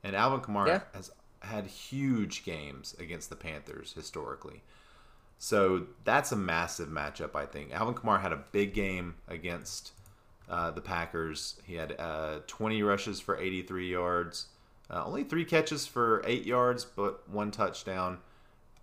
And 0.05 0.15
Alvin 0.15 0.41
Kamara 0.41 0.67
yeah. 0.67 0.81
has 0.93 1.11
had 1.41 1.67
huge 1.67 2.45
games 2.45 2.95
against 2.99 3.31
the 3.31 3.37
Panthers 3.37 3.95
historically. 3.95 4.63
So 5.39 5.87
that's 6.05 6.31
a 6.31 6.37
massive 6.37 6.89
matchup, 6.89 7.35
I 7.35 7.47
think. 7.47 7.73
Alvin 7.73 7.95
Kamara 7.95 8.21
had 8.21 8.33
a 8.33 8.45
big 8.53 8.75
game 8.75 9.15
against 9.29 9.93
uh, 10.49 10.71
the 10.71 10.81
Packers. 10.81 11.61
He 11.65 11.75
had 11.75 11.95
uh, 11.99 12.41
20 12.47 12.83
rushes 12.83 13.21
for 13.21 13.39
83 13.39 13.91
yards, 13.91 14.47
uh, 14.91 15.05
only 15.05 15.25
three 15.25 15.45
catches 15.45 15.87
for 15.87 16.23
eight 16.27 16.45
yards, 16.45 16.85
but 16.85 17.29
one 17.29 17.51
touchdown. 17.51 18.19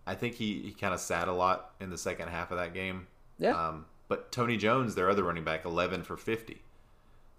I 0.08 0.16
think 0.16 0.36
he, 0.36 0.62
he 0.62 0.72
kind 0.72 0.94
of 0.94 1.00
sat 1.00 1.28
a 1.28 1.34
lot 1.34 1.72
in 1.80 1.90
the 1.90 1.98
second 1.98 2.30
half 2.30 2.52
of 2.52 2.58
that 2.58 2.74
game. 2.74 3.08
Yeah. 3.38 3.52
Um, 3.52 3.86
but 4.08 4.32
Tony 4.32 4.58
Jones, 4.58 4.96
their 4.96 5.10
other 5.10 5.24
running 5.24 5.44
back, 5.44 5.66
11 5.66 6.04
for 6.04 6.18
50. 6.18 6.62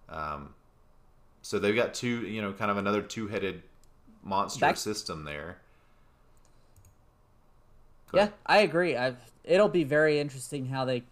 Um, 0.08 0.54
so 1.42 1.58
they've 1.58 1.74
got 1.74 1.94
two, 1.94 2.20
you 2.26 2.40
know, 2.40 2.52
kind 2.52 2.70
of 2.70 2.76
another 2.76 3.02
two 3.02 3.26
headed 3.26 3.62
monster 4.22 4.60
Back- 4.60 4.76
system 4.76 5.24
there. 5.24 5.58
Go 8.12 8.18
yeah, 8.18 8.24
ahead. 8.24 8.34
I 8.46 8.58
agree. 8.58 8.96
I've, 8.96 9.18
it'll 9.44 9.68
be 9.68 9.84
very 9.84 10.18
interesting 10.20 10.66
how 10.66 10.84
they. 10.84 11.02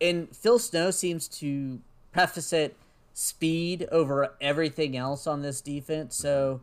And 0.00 0.34
Phil 0.36 0.58
Snow 0.58 0.90
seems 0.90 1.26
to 1.28 1.80
preface 2.18 2.52
it 2.52 2.76
speed 3.14 3.86
over 3.92 4.34
everything 4.40 4.96
else 4.96 5.24
on 5.24 5.40
this 5.40 5.60
defense. 5.60 6.16
So 6.16 6.60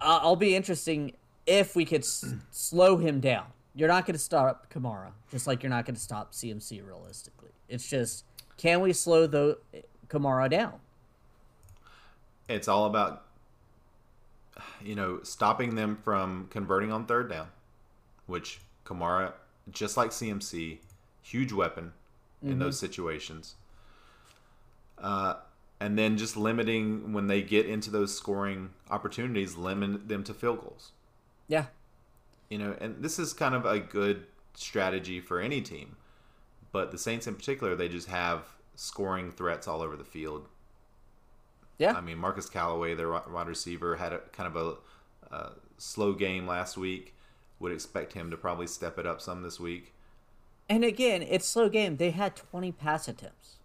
uh, 0.00 0.18
I'll 0.20 0.34
be 0.34 0.56
interesting 0.56 1.12
if 1.46 1.76
we 1.76 1.84
could 1.84 2.00
s- 2.00 2.34
slow 2.50 2.96
him 2.96 3.20
down. 3.20 3.46
You're 3.76 3.86
not 3.86 4.04
going 4.04 4.14
to 4.14 4.20
stop 4.20 4.68
Kamara, 4.68 5.12
just 5.30 5.46
like 5.46 5.62
you're 5.62 5.70
not 5.70 5.86
going 5.86 5.94
to 5.94 6.00
stop 6.00 6.32
CMC 6.32 6.84
realistically. 6.84 7.50
It's 7.68 7.88
just 7.88 8.24
can 8.56 8.80
we 8.80 8.92
slow 8.92 9.28
the 9.28 9.58
Kamara 10.08 10.50
down? 10.50 10.74
It's 12.48 12.66
all 12.66 12.86
about 12.86 13.22
you 14.82 14.96
know 14.96 15.20
stopping 15.22 15.76
them 15.76 15.96
from 16.02 16.48
converting 16.50 16.90
on 16.90 17.06
third 17.06 17.30
down, 17.30 17.46
which 18.26 18.58
Kamara, 18.84 19.34
just 19.70 19.96
like 19.96 20.10
CMC, 20.10 20.78
huge 21.22 21.52
weapon 21.52 21.92
in 22.42 22.48
mm-hmm. 22.48 22.58
those 22.58 22.76
situations. 22.76 23.54
Uh, 25.00 25.34
and 25.80 25.96
then 25.96 26.16
just 26.16 26.36
limiting 26.36 27.12
when 27.12 27.28
they 27.28 27.42
get 27.42 27.66
into 27.66 27.90
those 27.90 28.16
scoring 28.16 28.70
opportunities, 28.90 29.56
limit 29.56 30.08
them 30.08 30.24
to 30.24 30.34
field 30.34 30.60
goals. 30.60 30.92
Yeah. 31.46 31.66
You 32.50 32.58
know, 32.58 32.76
and 32.80 33.02
this 33.02 33.18
is 33.18 33.32
kind 33.32 33.54
of 33.54 33.64
a 33.64 33.78
good 33.78 34.26
strategy 34.54 35.20
for 35.20 35.40
any 35.40 35.60
team, 35.60 35.96
but 36.72 36.90
the 36.90 36.98
Saints 36.98 37.26
in 37.26 37.34
particular, 37.34 37.76
they 37.76 37.88
just 37.88 38.08
have 38.08 38.42
scoring 38.74 39.30
threats 39.30 39.68
all 39.68 39.82
over 39.82 39.96
the 39.96 40.04
field. 40.04 40.48
Yeah. 41.78 41.92
I 41.92 42.00
mean, 42.00 42.18
Marquez 42.18 42.48
Callaway, 42.48 42.94
their 42.94 43.10
wide 43.10 43.46
receiver, 43.46 43.96
had 43.96 44.12
a 44.12 44.18
kind 44.32 44.54
of 44.54 44.56
a, 45.30 45.34
a 45.34 45.52
slow 45.76 46.12
game 46.12 46.46
last 46.46 46.76
week. 46.76 47.14
Would 47.60 47.72
expect 47.72 48.12
him 48.12 48.30
to 48.30 48.36
probably 48.36 48.66
step 48.66 48.98
it 48.98 49.06
up 49.06 49.20
some 49.20 49.42
this 49.42 49.58
week. 49.58 49.92
And 50.68 50.84
again, 50.84 51.22
it's 51.22 51.46
slow 51.46 51.68
game. 51.68 51.96
They 51.96 52.10
had 52.10 52.36
20 52.36 52.72
pass 52.72 53.08
attempts. 53.08 53.56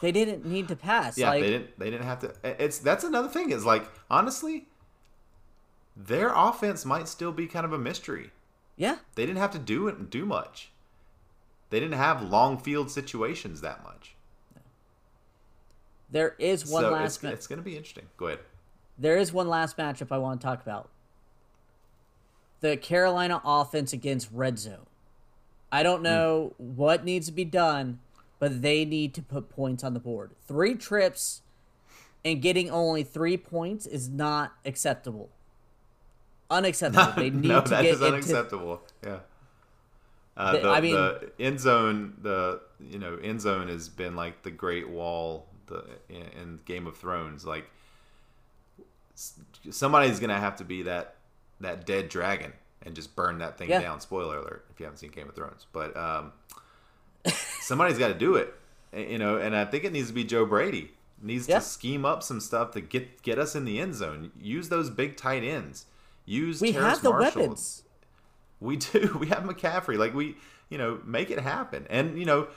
They 0.00 0.12
didn't 0.12 0.44
need 0.44 0.68
to 0.68 0.76
pass. 0.76 1.16
yeah, 1.16 1.30
like, 1.30 1.42
they 1.42 1.50
didn't. 1.50 1.78
They 1.78 1.90
didn't 1.90 2.06
have 2.06 2.18
to. 2.20 2.34
It's 2.42 2.78
that's 2.78 3.04
another 3.04 3.28
thing. 3.28 3.50
Is 3.50 3.64
like 3.64 3.88
honestly, 4.10 4.66
their 5.96 6.32
offense 6.34 6.84
might 6.84 7.08
still 7.08 7.32
be 7.32 7.46
kind 7.46 7.64
of 7.64 7.72
a 7.72 7.78
mystery. 7.78 8.30
Yeah, 8.76 8.98
they 9.14 9.24
didn't 9.24 9.38
have 9.38 9.52
to 9.52 9.58
do 9.58 9.88
it 9.88 10.10
do 10.10 10.26
much. 10.26 10.70
They 11.70 11.80
didn't 11.80 11.98
have 11.98 12.22
long 12.22 12.58
field 12.58 12.90
situations 12.90 13.60
that 13.60 13.84
much. 13.84 14.14
There 16.10 16.34
is 16.38 16.66
one 16.66 16.82
so 16.82 16.90
last. 16.90 17.16
It's, 17.16 17.22
ma- 17.22 17.30
it's 17.30 17.46
going 17.46 17.58
to 17.58 17.64
be 17.64 17.76
interesting. 17.76 18.06
Go 18.16 18.26
ahead. 18.28 18.40
There 18.98 19.16
is 19.16 19.32
one 19.32 19.48
last 19.48 19.76
matchup 19.76 20.08
I 20.10 20.18
want 20.18 20.40
to 20.40 20.46
talk 20.46 20.62
about. 20.62 20.88
The 22.60 22.76
Carolina 22.76 23.40
offense 23.44 23.92
against 23.92 24.28
red 24.32 24.58
zone. 24.58 24.86
I 25.70 25.82
don't 25.82 26.02
know 26.02 26.54
mm. 26.60 26.74
what 26.74 27.04
needs 27.04 27.26
to 27.26 27.32
be 27.32 27.44
done 27.44 28.00
but 28.38 28.62
they 28.62 28.84
need 28.84 29.14
to 29.14 29.22
put 29.22 29.48
points 29.48 29.82
on 29.82 29.94
the 29.94 30.00
board. 30.00 30.32
Three 30.46 30.74
trips 30.74 31.42
and 32.24 32.42
getting 32.42 32.70
only 32.70 33.02
three 33.02 33.36
points 33.36 33.86
is 33.86 34.08
not 34.08 34.52
acceptable. 34.64 35.30
Unacceptable. 36.50 37.12
They 37.16 37.30
need 37.30 37.48
no, 37.48 37.60
to 37.62 37.70
that 37.70 37.82
get 37.82 37.94
is 37.94 38.02
unacceptable. 38.02 38.82
Into... 39.02 39.16
Yeah. 39.16 39.18
Uh, 40.36 40.52
the, 40.52 40.68
I 40.68 40.80
mean, 40.80 40.94
the 40.94 41.32
end 41.40 41.58
zone, 41.58 42.14
the 42.22 42.60
you 42.78 42.98
know 42.98 43.16
end 43.16 43.40
zone 43.40 43.68
has 43.68 43.88
been 43.88 44.14
like 44.14 44.42
the 44.42 44.52
Great 44.52 44.88
Wall, 44.88 45.46
the 45.66 45.84
in, 46.08 46.22
in 46.40 46.60
Game 46.64 46.86
of 46.86 46.96
Thrones. 46.96 47.44
Like 47.44 47.68
somebody's 49.70 50.20
gonna 50.20 50.38
have 50.38 50.56
to 50.56 50.64
be 50.64 50.82
that 50.82 51.16
that 51.60 51.86
dead 51.86 52.08
dragon 52.08 52.52
and 52.82 52.94
just 52.94 53.16
burn 53.16 53.38
that 53.38 53.58
thing 53.58 53.68
yeah. 53.68 53.80
down. 53.80 54.00
Spoiler 54.00 54.38
alert 54.38 54.64
if 54.70 54.78
you 54.78 54.84
haven't 54.84 54.98
seen 54.98 55.10
Game 55.10 55.28
of 55.28 55.34
Thrones, 55.34 55.66
but 55.72 55.96
um, 55.96 56.32
somebody's 57.68 57.98
got 57.98 58.08
to 58.08 58.14
do 58.14 58.34
it, 58.34 58.54
eh, 58.92 59.06
you 59.10 59.18
know. 59.18 59.36
And 59.36 59.54
I 59.54 59.64
think 59.66 59.84
it 59.84 59.92
needs 59.92 60.08
to 60.08 60.14
be 60.14 60.24
Joe 60.24 60.46
Brady. 60.46 60.90
Needs 61.20 61.48
yeah. 61.48 61.58
to 61.58 61.64
scheme 61.64 62.04
up 62.04 62.22
some 62.22 62.40
stuff 62.40 62.72
to 62.72 62.80
get 62.80 63.22
get 63.22 63.38
us 63.38 63.54
in 63.54 63.64
the 63.64 63.78
end 63.78 63.94
zone. 63.94 64.32
Use 64.40 64.68
those 64.68 64.90
big 64.90 65.16
tight 65.16 65.44
ends. 65.44 65.86
Use 66.24 66.60
we 66.60 66.72
have 66.72 67.02
the 67.02 67.10
Marshall. 67.10 67.42
weapons. 67.42 67.82
We 68.60 68.76
do. 68.92 69.16
We 69.20 69.28
have 69.28 69.44
McCaffrey. 69.44 69.98
Like 69.98 70.14
we, 70.14 70.36
you 70.68 70.78
know, 70.78 71.00
make 71.04 71.30
it 71.30 71.40
happen. 71.40 71.86
And 71.90 72.18
you 72.18 72.24
know, 72.24 72.48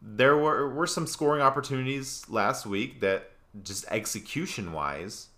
there 0.00 0.36
were 0.36 0.68
were 0.68 0.86
some 0.86 1.06
scoring 1.06 1.42
opportunities 1.42 2.24
last 2.28 2.66
week 2.66 3.00
that 3.00 3.30
just 3.62 3.84
execution 3.90 4.72
wise 4.72 5.28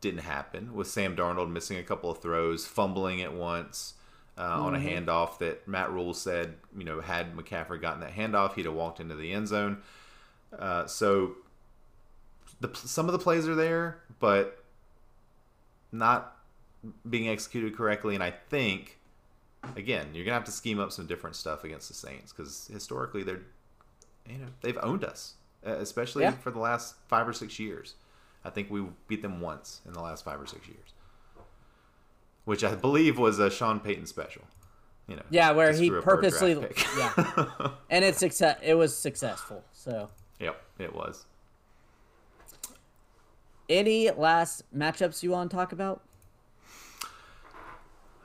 didn't 0.00 0.20
happen 0.20 0.74
with 0.74 0.86
Sam 0.86 1.16
Darnold 1.16 1.50
missing 1.50 1.78
a 1.78 1.82
couple 1.82 2.10
of 2.10 2.18
throws, 2.18 2.66
fumbling 2.66 3.22
at 3.22 3.32
once 3.32 3.94
uh, 4.38 4.42
on 4.62 4.74
a 4.74 4.78
handoff 4.78 5.38
that 5.38 5.66
Matt 5.66 5.90
Rhule 5.90 6.12
said, 6.14 6.54
you 6.76 6.84
know, 6.84 7.00
had 7.00 7.34
McCaffrey 7.36 7.80
gotten 7.80 8.00
that 8.00 8.14
handoff, 8.14 8.54
he'd 8.54 8.66
have 8.66 8.74
walked 8.74 9.00
into 9.00 9.14
the 9.14 9.32
end 9.32 9.48
zone. 9.48 9.78
Uh, 10.58 10.86
so 10.86 11.36
the, 12.60 12.70
some 12.74 13.06
of 13.06 13.12
the 13.12 13.18
plays 13.18 13.48
are 13.48 13.54
there, 13.54 14.00
but 14.20 14.62
not 15.92 16.36
being 17.08 17.28
executed 17.28 17.76
correctly. 17.76 18.14
And 18.14 18.22
I 18.22 18.30
think, 18.30 18.98
again, 19.76 20.08
you're 20.12 20.24
gonna 20.24 20.34
have 20.34 20.44
to 20.44 20.52
scheme 20.52 20.78
up 20.78 20.92
some 20.92 21.06
different 21.06 21.36
stuff 21.36 21.64
against 21.64 21.88
the 21.88 21.94
Saints 21.94 22.32
because 22.32 22.68
historically 22.72 23.22
they're, 23.22 23.40
you 24.28 24.38
know, 24.38 24.46
they've 24.60 24.78
owned 24.82 25.04
us, 25.04 25.34
especially 25.64 26.24
Yeah. 26.24 26.32
for 26.32 26.50
the 26.50 26.58
last 26.58 26.96
five 27.08 27.26
or 27.26 27.32
six 27.32 27.58
years. 27.58 27.94
I 28.44 28.50
think 28.50 28.70
we 28.70 28.84
beat 29.08 29.22
them 29.22 29.40
once 29.40 29.80
in 29.86 29.92
the 29.92 30.00
last 30.00 30.24
five 30.24 30.40
or 30.40 30.46
six 30.46 30.68
years, 30.68 30.94
which 32.46 32.64
I 32.64 32.74
believe 32.74 33.18
was 33.18 33.38
a 33.38 33.50
Sean 33.50 33.78
Payton 33.80 34.06
special. 34.06 34.42
You 35.06 35.16
know, 35.16 35.22
Yeah, 35.30 35.50
where 35.52 35.72
he 35.72 35.86
screw 35.86 35.98
up 36.00 36.06
our 36.08 36.20
draft 36.20 36.40
purposely 36.40 36.74
yeah. 36.98 37.70
And 37.90 38.04
it's 38.04 38.18
success 38.18 38.58
it 38.62 38.74
was 38.74 38.96
successful. 38.96 39.62
So 39.72 40.08
yep, 40.40 40.60
it 40.78 40.94
was. 40.94 41.26
any 43.68 44.10
last 44.10 44.62
matchups 44.74 45.22
you 45.22 45.30
want 45.30 45.50
to 45.50 45.56
talk 45.56 45.72
about? 45.72 46.02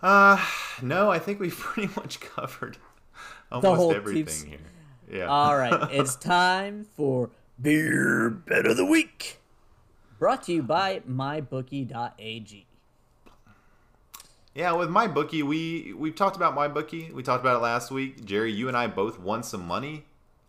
Uh, 0.01 0.43
no, 0.81 1.11
I 1.11 1.19
think 1.19 1.39
we've 1.39 1.55
pretty 1.57 1.93
much 1.95 2.19
covered 2.19 2.77
almost 3.51 3.95
everything 3.95 4.25
team's- 4.25 4.43
here. 4.43 4.59
Yeah. 5.19 5.25
All 5.25 5.57
right, 5.57 5.87
it's 5.91 6.15
time 6.15 6.85
for 6.95 7.29
Beer 7.61 8.29
Bet 8.29 8.65
of 8.65 8.77
the 8.77 8.85
Week. 8.85 9.39
Brought 10.17 10.43
to 10.43 10.53
you 10.53 10.63
by 10.63 11.01
mybookie.ag. 11.09 12.65
Yeah, 14.53 14.73
with 14.73 14.89
my 14.89 15.07
bookie, 15.07 15.43
we 15.43 15.93
we've 15.93 16.15
talked 16.15 16.35
about 16.35 16.53
my 16.55 16.67
bookie. 16.67 17.09
We 17.11 17.23
talked 17.23 17.41
about 17.41 17.57
it 17.57 17.63
last 17.63 17.89
week. 17.89 18.25
Jerry, 18.25 18.51
you 18.51 18.67
and 18.67 18.75
I 18.75 18.87
both 18.87 19.17
won 19.17 19.43
some 19.43 19.65
money 19.65 20.05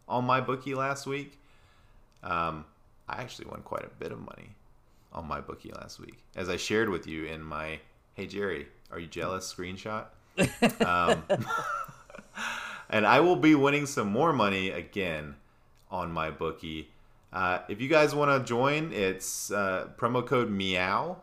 on 0.08 0.24
my 0.24 0.40
bookie 0.40 0.74
last 0.74 1.06
week. 1.06 1.38
Um, 2.24 2.64
I 3.08 3.20
actually 3.20 3.46
won 3.46 3.62
quite 3.62 3.84
a 3.84 3.90
bit 4.00 4.10
of 4.10 4.18
money 4.18 4.50
on 5.12 5.28
my 5.28 5.40
bookie 5.40 5.70
last 5.72 6.00
week, 6.00 6.18
as 6.34 6.48
I 6.48 6.56
shared 6.56 6.88
with 6.88 7.06
you 7.06 7.26
in 7.26 7.42
my 7.42 7.78
"Hey 8.14 8.26
Jerry, 8.26 8.66
are 8.90 8.98
you 8.98 9.06
jealous?" 9.06 9.52
screenshot. 9.52 10.06
um, 10.84 11.22
and 12.90 13.06
I 13.06 13.20
will 13.20 13.36
be 13.36 13.54
winning 13.54 13.86
some 13.86 14.08
more 14.08 14.32
money 14.32 14.70
again 14.70 15.36
on 15.92 16.10
my 16.10 16.30
bookie. 16.30 16.90
Uh, 17.32 17.60
if 17.68 17.80
you 17.80 17.88
guys 17.88 18.16
want 18.16 18.30
to 18.30 18.46
join, 18.46 18.92
it's 18.92 19.52
uh, 19.52 19.88
promo 19.96 20.26
code 20.26 20.50
Meow. 20.50 21.22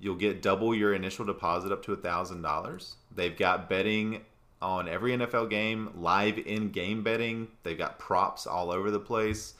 You'll 0.00 0.16
get 0.16 0.42
double 0.42 0.74
your 0.74 0.94
initial 0.94 1.24
deposit 1.24 1.72
up 1.72 1.82
to 1.84 1.96
thousand 1.96 2.42
dollars. 2.42 2.96
They've 3.14 3.36
got 3.36 3.68
betting 3.68 4.22
on 4.60 4.88
every 4.88 5.12
NFL 5.16 5.50
game, 5.50 5.90
live 5.96 6.38
in-game 6.38 7.02
betting. 7.02 7.48
They've 7.62 7.78
got 7.78 7.98
props 7.98 8.46
all 8.46 8.70
over 8.70 8.90
the 8.90 9.00
place. 9.00 9.54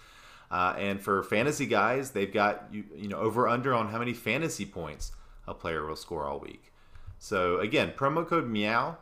Uh, 0.50 0.74
and 0.78 1.00
for 1.00 1.22
fantasy 1.22 1.66
guys, 1.66 2.12
they've 2.12 2.32
got 2.32 2.68
you 2.72 2.84
you 2.96 3.08
know 3.08 3.18
over 3.18 3.48
under 3.48 3.74
on 3.74 3.88
how 3.88 3.98
many 3.98 4.14
fantasy 4.14 4.64
points 4.64 5.12
a 5.46 5.54
player 5.54 5.84
will 5.86 5.96
score 5.96 6.26
all 6.26 6.38
week. 6.38 6.72
So 7.18 7.58
again, 7.58 7.92
promo 7.96 8.26
code 8.26 8.48
Meow, 8.48 8.96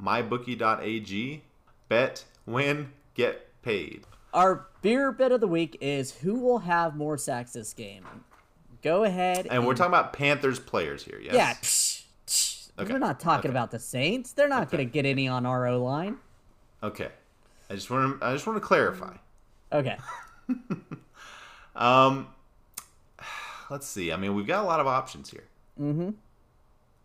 mybookie.ag, 0.00 1.42
bet, 1.88 2.24
win, 2.46 2.90
get 3.14 3.62
paid. 3.62 4.04
Our 4.32 4.66
beer 4.82 5.12
bet 5.12 5.30
of 5.30 5.40
the 5.40 5.46
week 5.46 5.78
is 5.80 6.16
who 6.16 6.40
will 6.40 6.58
have 6.60 6.96
more 6.96 7.16
sacks 7.16 7.52
this 7.52 7.72
game. 7.72 8.04
Go 8.84 9.04
ahead. 9.04 9.46
And 9.50 9.66
we're 9.66 9.74
talking 9.74 9.90
about 9.90 10.12
Panthers 10.12 10.60
players 10.60 11.02
here, 11.02 11.18
yes? 11.18 11.34
Yeah. 11.34 11.54
psh, 11.54 12.02
psh. 12.26 12.68
Okay, 12.78 12.92
We're 12.92 12.98
not 12.98 13.18
talking 13.18 13.48
okay. 13.48 13.56
about 13.56 13.70
the 13.70 13.78
Saints. 13.78 14.32
They're 14.32 14.46
not 14.48 14.64
Okay. 14.64 14.76
going 14.76 14.88
to 14.88 14.92
get 14.92 15.06
any 15.06 15.26
on 15.26 15.46
our 15.46 15.66
O 15.66 15.82
line. 15.82 16.18
Okay. 16.82 17.08
I 17.70 17.74
just 17.74 17.90
want 17.90 18.20
to 18.20 18.26
I 18.26 18.34
just 18.34 18.46
want 18.46 18.58
to 18.60 18.66
clarify. 18.66 19.16
Okay. 19.72 19.96
Um, 21.76 22.28
let's 23.68 23.84
see. 23.84 24.12
I 24.12 24.16
mean, 24.16 24.36
we've 24.36 24.46
got 24.46 24.62
a 24.62 24.66
lot 24.68 24.78
of 24.78 24.86
options 24.86 25.30
here. 25.30 25.42
Mm-hmm. 25.80 26.10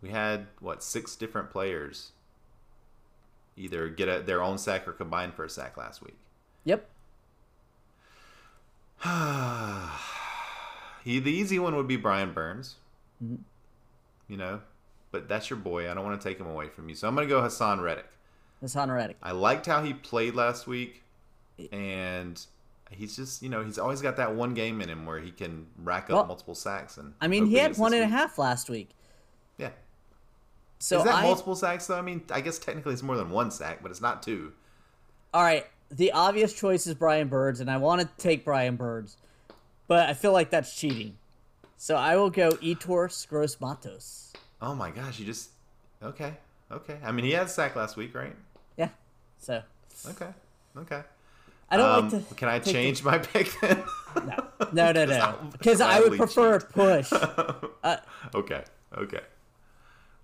We 0.03 0.09
had 0.09 0.45
what 0.59 0.83
six 0.83 1.15
different 1.15 1.49
players 1.49 2.11
either 3.57 3.89
get 3.89 4.07
a, 4.07 4.19
their 4.21 4.43
own 4.43 4.59
sack 4.59 4.87
or 4.87 4.91
combine 4.91 5.31
for 5.31 5.43
a 5.43 5.49
sack 5.49 5.75
last 5.75 6.03
week. 6.03 6.17
Yep. 6.65 6.87
he, 11.09 11.19
the 11.19 11.31
easy 11.31 11.59
one 11.59 11.75
would 11.75 11.87
be 11.87 11.95
Brian 11.97 12.33
Burns. 12.33 12.75
Mhm. 13.23 13.39
You 14.27 14.37
know, 14.37 14.61
but 15.11 15.27
that's 15.27 15.49
your 15.49 15.57
boy. 15.57 15.89
I 15.89 15.93
don't 15.93 16.05
want 16.05 16.19
to 16.21 16.27
take 16.29 16.39
him 16.39 16.47
away 16.47 16.69
from 16.69 16.87
you, 16.89 16.95
so 16.95 17.07
I'm 17.07 17.15
going 17.15 17.27
to 17.27 17.33
go 17.33 17.41
Haason 17.41 17.81
Reddick. 17.81 18.05
Haason 18.63 18.93
Reddick. 18.93 19.17
I 19.23 19.31
liked 19.31 19.65
how 19.65 19.81
he 19.83 19.93
played 19.93 20.35
last 20.35 20.67
week, 20.67 21.03
and 21.71 22.39
he's 22.91 23.15
just 23.15 23.41
you 23.41 23.49
know 23.49 23.63
he's 23.63 23.77
always 23.79 24.01
got 24.01 24.17
that 24.17 24.35
one 24.35 24.53
game 24.53 24.81
in 24.81 24.89
him 24.89 25.05
where 25.05 25.19
he 25.19 25.31
can 25.31 25.65
rack 25.83 26.03
up 26.05 26.09
Well, 26.11 26.25
multiple 26.25 26.55
sacks. 26.55 26.97
And 26.97 27.13
I 27.21 27.27
mean, 27.27 27.47
he 27.47 27.55
had 27.55 27.77
one 27.77 27.93
and 27.93 28.03
a 28.03 28.07
half 28.07 28.37
last 28.37 28.69
week. 28.69 28.89
Yeah. 29.57 29.69
So 30.77 30.99
Is 30.99 31.03
that 31.05 31.15
I, 31.15 31.21
multiple 31.23 31.55
sacks 31.55 31.87
though? 31.87 31.97
I 31.97 32.01
mean, 32.01 32.21
I 32.31 32.41
guess 32.41 32.59
technically 32.59 32.93
it's 32.93 33.03
more 33.03 33.17
than 33.17 33.29
one 33.31 33.49
sack, 33.51 33.79
but 33.81 33.91
it's 33.91 34.01
not 34.01 34.21
two. 34.23 34.53
all 35.33 35.41
right. 35.43 35.65
The 35.91 36.11
obvious 36.11 36.53
choice 36.53 36.85
is 36.85 36.93
Brian 36.93 37.29
Burns, 37.29 37.59
and 37.61 37.69
I 37.71 37.77
want 37.77 37.99
to 38.01 38.07
take 38.23 38.45
Brian 38.45 38.75
Burns, 38.75 39.17
but 39.89 40.07
I 40.09 40.13
feel 40.13 40.31
like 40.31 40.49
that's 40.51 40.73
cheating. 40.73 41.17
So 41.75 41.95
I 41.97 42.15
will 42.15 42.29
go 42.29 42.51
Yetur 42.51 43.27
Gross-Matos. 43.27 44.31
Oh 44.61 44.73
my 44.75 44.91
gosh, 44.91 45.19
you 45.19 45.25
just 45.25 45.49
okay, 46.01 46.35
okay. 46.71 46.97
I 47.03 47.11
mean, 47.11 47.25
he 47.25 47.31
had 47.31 47.47
a 47.47 47.49
sack 47.49 47.75
last 47.75 47.97
week, 47.97 48.15
right? 48.15 48.35
Yeah. 48.77 48.89
So 49.37 49.61
Okay, 50.09 50.29
okay. 50.77 51.01
I 51.71 51.77
don't 51.77 51.89
Um, 51.89 52.09
like 52.09 52.27
to. 52.29 52.35
Can 52.35 52.47
I 52.49 52.57
take 52.59 52.65
the- 52.65 52.71
change 52.73 53.03
my 53.03 53.17
pick 53.19 53.51
then? 53.61 53.83
No, 54.25 54.47
no, 54.73 54.91
no, 54.91 55.05
no. 55.17 55.37
Because 55.51 55.81
I 55.81 55.99
would 55.99 56.17
prefer 56.17 56.55
a 56.55 56.59
cheat. 56.61 56.71
push. 56.71 57.13
okay, 58.35 58.63
okay. 58.97 59.21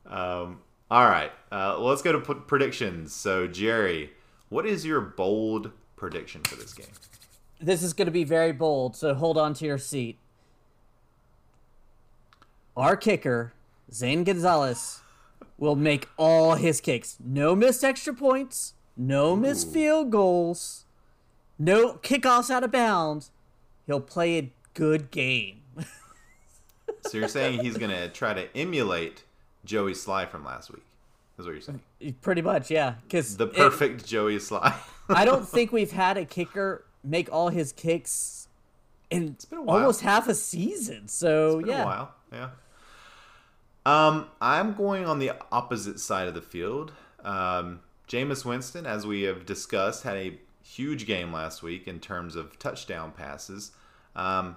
Um, 0.07 0.59
all 0.91 1.05
right. 1.07 1.31
Uh, 1.51 1.79
let's 1.79 2.01
go 2.01 2.11
to 2.11 2.19
p- 2.19 2.39
predictions. 2.47 3.13
So, 3.13 3.47
Jerry, 3.47 4.11
what 4.49 4.65
is 4.65 4.85
your 4.85 5.01
bold 5.01 5.71
prediction 5.95 6.41
for 6.43 6.55
this 6.55 6.73
game? 6.73 6.87
This 7.59 7.81
is 7.83 7.93
going 7.93 8.07
to 8.07 8.11
be 8.11 8.23
very 8.23 8.51
bold, 8.51 8.95
so 8.95 9.13
hold 9.13 9.37
on 9.37 9.53
to 9.55 9.65
your 9.65 9.77
seat. 9.77 10.17
Our 12.75 12.97
kicker, 12.97 13.53
Zane 13.91 14.23
Gonzalez, 14.23 15.01
will 15.57 15.75
make 15.75 16.09
all 16.17 16.55
his 16.55 16.81
kicks. 16.81 17.17
No 17.23 17.55
missed 17.55 17.83
extra 17.83 18.13
points, 18.13 18.73
no 18.97 19.35
missed 19.35 19.67
Ooh. 19.67 19.71
field 19.71 20.11
goals, 20.11 20.85
no 21.57 21.93
kickoffs 21.93 22.49
out 22.49 22.63
of 22.63 22.71
bounds. 22.71 23.31
He'll 23.87 24.01
play 24.01 24.37
a 24.37 24.51
good 24.73 25.11
game. 25.11 25.61
So 27.07 27.19
you're 27.19 27.27
saying 27.27 27.59
he's 27.59 27.77
gonna 27.77 28.09
try 28.09 28.33
to 28.33 28.57
emulate 28.57 29.23
Joey 29.63 29.93
Slye 29.93 30.27
from 30.29 30.43
last 30.43 30.71
week? 30.71 30.83
Is 31.37 31.45
what 31.45 31.51
you're 31.51 31.61
saying? 31.61 31.81
Pretty 32.21 32.41
much, 32.41 32.71
yeah. 32.71 32.95
Because 33.03 33.37
The 33.37 33.47
perfect 33.47 34.05
Joey 34.05 34.37
Slye. 34.37 34.73
I 35.09 35.25
don't 35.25 35.47
think 35.49 35.71
we've 35.71 35.91
had 35.91 36.17
a 36.17 36.25
kicker 36.25 36.85
make 37.05 37.31
all 37.31 37.49
his 37.49 37.71
kicks 37.71 38.47
in 39.09 39.37
been 39.49 39.59
a 39.59 39.61
while. 39.61 39.77
almost 39.77 40.01
half 40.01 40.27
a 40.27 40.35
season. 40.35 41.07
So 41.07 41.59
been 41.59 41.69
yeah, 41.69 41.83
a 41.83 41.85
while. 41.85 42.13
Yeah. 42.31 42.49
Um, 43.85 44.27
I'm 44.41 44.73
going 44.73 45.05
on 45.05 45.19
the 45.19 45.31
opposite 45.51 45.99
side 45.99 46.27
of 46.27 46.33
the 46.33 46.41
field. 46.41 46.91
Um, 47.23 47.81
Jameis 48.07 48.43
Winston, 48.43 48.85
as 48.85 49.05
we 49.05 49.23
have 49.23 49.45
discussed, 49.45 50.03
had 50.03 50.17
a 50.17 50.39
huge 50.63 51.05
game 51.05 51.31
last 51.31 51.61
week 51.61 51.87
in 51.87 51.99
terms 51.99 52.35
of 52.35 52.57
touchdown 52.57 53.11
passes. 53.11 53.71
Um, 54.15 54.55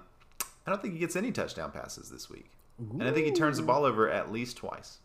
I 0.65 0.71
don't 0.71 0.81
think 0.81 0.95
he 0.95 0.99
gets 0.99 1.15
any 1.15 1.31
touchdown 1.31 1.71
passes 1.71 2.09
this 2.09 2.29
week, 2.29 2.49
and 2.79 3.03
I 3.03 3.11
think 3.11 3.25
he 3.25 3.31
turns 3.31 3.57
the 3.57 3.63
ball 3.63 3.85
over 3.85 4.09
at 4.09 4.31
least 4.31 4.57
twice. 4.57 4.97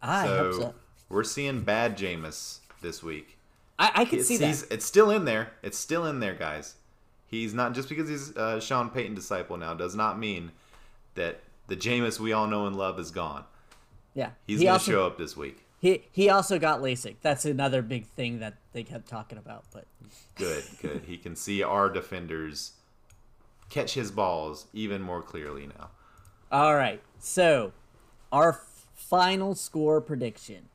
I 0.00 0.26
hope 0.26 0.52
so 0.52 0.60
so. 0.60 0.74
we're 1.08 1.22
seeing 1.24 1.62
bad 1.62 1.96
Jameis 1.96 2.58
this 2.80 3.02
week. 3.02 3.38
I, 3.78 3.90
I 3.94 4.04
can 4.04 4.18
It's, 4.20 4.28
see 4.28 4.36
that. 4.36 4.64
it's 4.70 4.84
still 4.84 5.10
in 5.10 5.24
there. 5.24 5.52
It's 5.62 5.78
still 5.78 6.06
in 6.06 6.20
there, 6.20 6.34
guys. 6.34 6.74
He's 7.32 7.54
not 7.54 7.72
just 7.74 7.88
because 7.88 8.08
he's 8.08 8.30
a 8.36 8.60
Sean 8.60 8.90
Payton 8.90 9.14
disciple 9.14 9.56
now 9.56 9.72
does 9.74 9.96
not 9.96 10.18
mean 10.18 10.52
that 11.14 11.40
the 11.66 11.74
Jameis 11.76 12.20
we 12.20 12.32
all 12.32 12.46
know 12.46 12.66
and 12.66 12.76
love 12.76 12.98
is 13.00 13.10
gone. 13.10 13.44
Yeah, 14.14 14.32
He's 14.46 14.58
he 14.60 14.66
going 14.66 14.78
to 14.78 14.82
also, 14.82 14.92
show 14.92 15.06
up 15.06 15.16
this 15.16 15.34
week. 15.36 15.64
He 15.80 16.04
he 16.12 16.28
also 16.28 16.58
got 16.58 16.80
LASIK. 16.80 17.16
That's 17.22 17.46
another 17.46 17.80
big 17.80 18.06
thing 18.06 18.38
that 18.40 18.54
they 18.74 18.82
kept 18.82 19.08
talking 19.08 19.38
about. 19.38 19.64
But 19.72 19.86
Good, 20.36 20.62
good. 20.82 21.02
He 21.06 21.16
can 21.16 21.34
see 21.34 21.62
our 21.62 21.88
defenders 21.88 22.72
catch 23.70 23.94
his 23.94 24.10
balls 24.10 24.66
even 24.74 25.00
more 25.00 25.22
clearly 25.22 25.66
now. 25.66 25.88
all 26.52 26.74
right, 26.76 27.00
so 27.18 27.72
our 28.30 28.50
f- 28.50 28.86
final 28.94 29.54
score 29.54 30.02
prediction. 30.02 30.68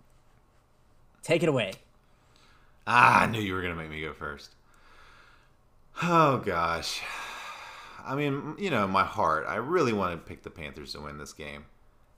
Take 1.22 1.44
it 1.44 1.50
away. 1.50 1.74
Ah, 2.88 3.22
I 3.22 3.26
knew 3.28 3.40
you 3.40 3.54
were 3.54 3.62
going 3.62 3.76
to 3.76 3.80
make 3.80 3.92
me 3.92 4.02
go 4.02 4.14
first. 4.14 4.56
Oh, 6.04 6.38
gosh. 6.38 7.02
I 8.06 8.16
mean, 8.16 8.56
you 8.58 8.70
know, 8.70 8.88
my 8.88 9.04
heart, 9.04 9.46
I 9.48 9.56
really 9.56 9.94
want 9.94 10.14
to 10.14 10.18
pick 10.18 10.44
the 10.44 10.50
Panthers 10.50 10.94
to 10.94 11.02
win 11.02 11.18
this 11.18 11.34
game. 11.34 11.66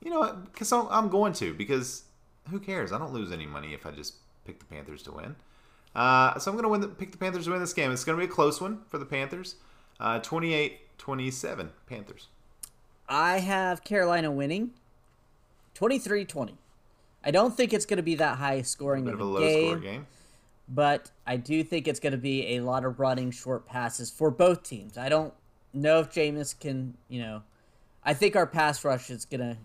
You 0.02 0.12
know, 0.12 0.34
because 0.46 0.72
I'm 0.72 1.10
going 1.10 1.34
to 1.34 1.54
because 1.54 2.04
who 2.50 2.60
cares? 2.60 2.92
I 2.92 3.00
don't 3.00 3.14
lose 3.14 3.32
any 3.32 3.46
money 3.46 3.74
if 3.74 3.86
I 3.86 3.92
just 3.92 4.16
pick 4.46 4.60
the 4.60 4.66
Panthers 4.66 5.02
to 5.04 5.12
win. 5.12 5.36
Uh, 5.96 6.38
so 6.40 6.52
I'm 6.52 6.56
going 6.56 6.64
to 6.64 6.70
win 6.70 6.82
the, 6.82 6.88
pick 6.88 7.12
the 7.12 7.18
Panthers 7.18 7.46
to 7.46 7.52
win 7.52 7.60
this 7.60 7.74
game. 7.74 7.92
It's 7.92 8.04
going 8.04 8.18
to 8.18 8.26
be 8.26 8.32
a 8.32 8.34
close 8.34 8.62
one 8.62 8.82
for 8.88 8.98
the 8.98 9.06
Panthers. 9.06 9.56
Uh, 10.00 10.20
28-27 10.20 11.70
Panthers. 11.88 12.28
I 13.10 13.40
have 13.40 13.84
Carolina 13.84 14.32
winning 14.32 14.72
23-20. 15.76 16.52
I 17.24 17.32
don't 17.32 17.58
think 17.58 17.74
it's 17.74 17.86
going 17.86 17.98
to 17.98 18.04
be 18.04 18.16
that 18.16 18.38
high 18.38 18.62
scoring 18.62 19.06
Bit 19.06 19.16
of 19.16 19.20
a 19.20 19.24
a 19.24 19.26
low 19.26 19.40
game, 19.42 19.68
score 19.68 19.80
game. 19.80 20.08
But 20.70 21.10
I 21.26 21.38
do 21.38 21.64
think 21.64 21.88
it's 21.88 22.00
going 22.00 22.12
to 22.12 22.18
be 22.18 22.56
a 22.56 22.60
lot 22.62 22.86
of 22.86 23.00
running 23.00 23.32
short 23.32 23.66
passes 23.66 24.12
for 24.12 24.30
both 24.30 24.64
teams. 24.64 24.98
I 24.98 25.10
don't 25.10 25.34
know 25.74 26.00
if 26.00 26.12
Jameis 26.12 26.58
can, 26.58 26.96
you 27.08 27.20
know, 27.22 27.42
I 28.04 28.14
think 28.14 28.36
our 28.36 28.46
pass 28.46 28.86
rush 28.86 29.10
is 29.10 29.26
going 29.26 29.42
to 29.42 29.58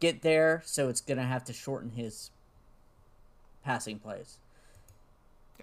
get 0.00 0.22
there, 0.22 0.62
so 0.64 0.88
it's 0.88 1.00
going 1.00 1.18
to 1.18 1.24
have 1.24 1.44
to 1.44 1.52
shorten 1.52 1.90
his 1.90 2.30
passing 3.64 3.98
plays. 3.98 4.38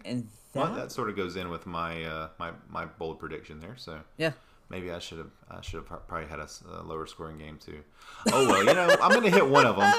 And 0.06 0.28
that, 0.54 0.60
Well, 0.60 0.76
that 0.76 0.92
sort 0.92 1.10
of 1.10 1.16
goes 1.16 1.36
in 1.36 1.50
with 1.50 1.66
my 1.66 2.04
uh, 2.04 2.30
my 2.38 2.52
my 2.70 2.86
bold 2.86 3.20
prediction 3.20 3.60
there. 3.60 3.76
So 3.78 4.00
yeah. 4.18 4.32
maybe 4.70 4.92
I 4.92 5.00
should 5.00 5.20
have 5.20 5.32
I 5.50 5.62
should 5.62 5.84
have 5.84 6.08
probably 6.08 6.28
had 6.28 6.40
a, 6.40 6.48
lower 6.84 7.06
scoring 7.06 7.38
game 7.38 7.58
too. 7.58 7.84
Oh 8.32 8.48
well, 8.48 8.64
you 8.64 8.74
know 8.74 8.96
I'm 9.02 9.12
going 9.12 9.24
to 9.24 9.32
hit 9.32 9.48
one 9.48 9.66
of 9.66 9.78
them. 9.78 9.94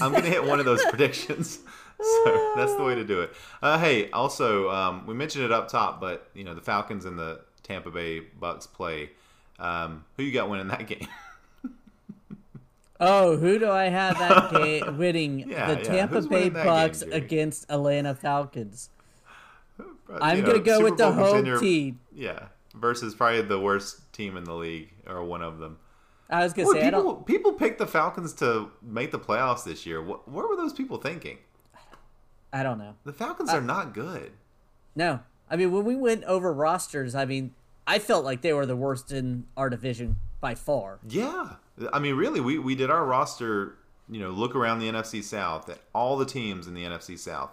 I'm 0.00 0.12
going 0.12 0.24
to 0.24 0.30
hit 0.30 0.44
one 0.44 0.60
of 0.60 0.64
those 0.66 0.84
predictions. 0.88 1.60
So 2.24 2.52
that's 2.56 2.74
the 2.76 2.82
way 2.84 2.94
to 2.94 3.04
do 3.04 3.20
it. 3.22 3.32
Uh, 3.62 3.78
hey, 3.78 4.10
also 4.10 4.68
um, 4.70 5.06
we 5.06 5.14
mentioned 5.14 5.44
it 5.44 5.52
up 5.52 5.68
top, 5.68 6.00
but 6.00 6.28
you 6.34 6.42
know 6.44 6.54
the 6.54 6.60
Falcons 6.60 7.04
and 7.04 7.16
the 7.18 7.40
Tampa 7.62 7.90
Bay 7.90 8.20
Bucks 8.20 8.66
play. 8.66 9.10
Um, 9.60 10.04
who 10.16 10.24
you 10.24 10.32
got 10.32 10.50
winning 10.50 10.66
that 10.68 10.86
game? 10.88 11.06
Oh, 13.00 13.36
who 13.36 13.58
do 13.58 13.68
I 13.70 13.84
have 13.84 14.18
that 14.18 14.52
game 14.52 14.96
winning? 14.98 15.48
Yeah, 15.48 15.74
the. 15.74 15.82
Tampa 15.82 16.14
Who's 16.16 16.26
Bay 16.28 16.48
that 16.48 16.54
game, 16.54 16.64
Bucks 16.64 17.02
against 17.02 17.66
Atlanta 17.68 18.14
Falcons. 18.14 18.90
I'm 20.20 20.40
gonna 20.42 20.54
know, 20.54 20.60
go 20.60 20.76
Super 20.78 20.84
with 20.90 20.98
the 20.98 21.12
home 21.12 21.36
contender- 21.36 21.58
team. 21.60 22.00
Yeah, 22.12 22.46
versus 22.74 23.14
probably 23.14 23.42
the 23.42 23.58
worst 23.58 24.12
team 24.12 24.36
in 24.36 24.44
the 24.44 24.54
league 24.54 24.92
or 25.06 25.24
one 25.24 25.42
of 25.42 25.58
them. 25.58 25.78
I 26.30 26.44
was 26.44 26.52
gonna 26.52 26.66
Boy, 26.66 26.74
say 26.74 26.84
people, 26.84 27.14
people 27.16 27.52
picked 27.54 27.78
the 27.78 27.86
Falcons 27.86 28.32
to 28.34 28.70
make 28.82 29.10
the 29.10 29.18
playoffs 29.18 29.64
this 29.64 29.84
year. 29.84 30.02
What, 30.02 30.28
what 30.28 30.48
were 30.48 30.56
those 30.56 30.72
people 30.72 30.96
thinking? 30.98 31.38
I 32.52 32.62
don't 32.62 32.78
know. 32.78 32.94
The 33.04 33.12
Falcons 33.12 33.50
are 33.50 33.60
not 33.60 33.94
good. 33.94 34.32
No, 34.94 35.20
I 35.50 35.56
mean 35.56 35.72
when 35.72 35.84
we 35.84 35.96
went 35.96 36.24
over 36.24 36.52
rosters, 36.52 37.14
I 37.14 37.24
mean 37.24 37.54
I 37.86 37.98
felt 37.98 38.24
like 38.24 38.42
they 38.42 38.52
were 38.52 38.66
the 38.66 38.76
worst 38.76 39.10
in 39.10 39.44
our 39.56 39.70
division 39.70 40.18
by 40.40 40.54
far. 40.54 40.98
Yeah, 41.08 41.54
I 41.92 41.98
mean, 41.98 42.14
really, 42.16 42.40
we 42.40 42.58
we 42.58 42.74
did 42.74 42.90
our 42.90 43.04
roster. 43.04 43.76
You 44.10 44.20
know, 44.20 44.30
look 44.30 44.54
around 44.54 44.80
the 44.80 44.90
NFC 44.90 45.22
South 45.22 45.68
at 45.70 45.78
all 45.94 46.18
the 46.18 46.26
teams 46.26 46.66
in 46.66 46.74
the 46.74 46.82
NFC 46.84 47.18
South 47.18 47.50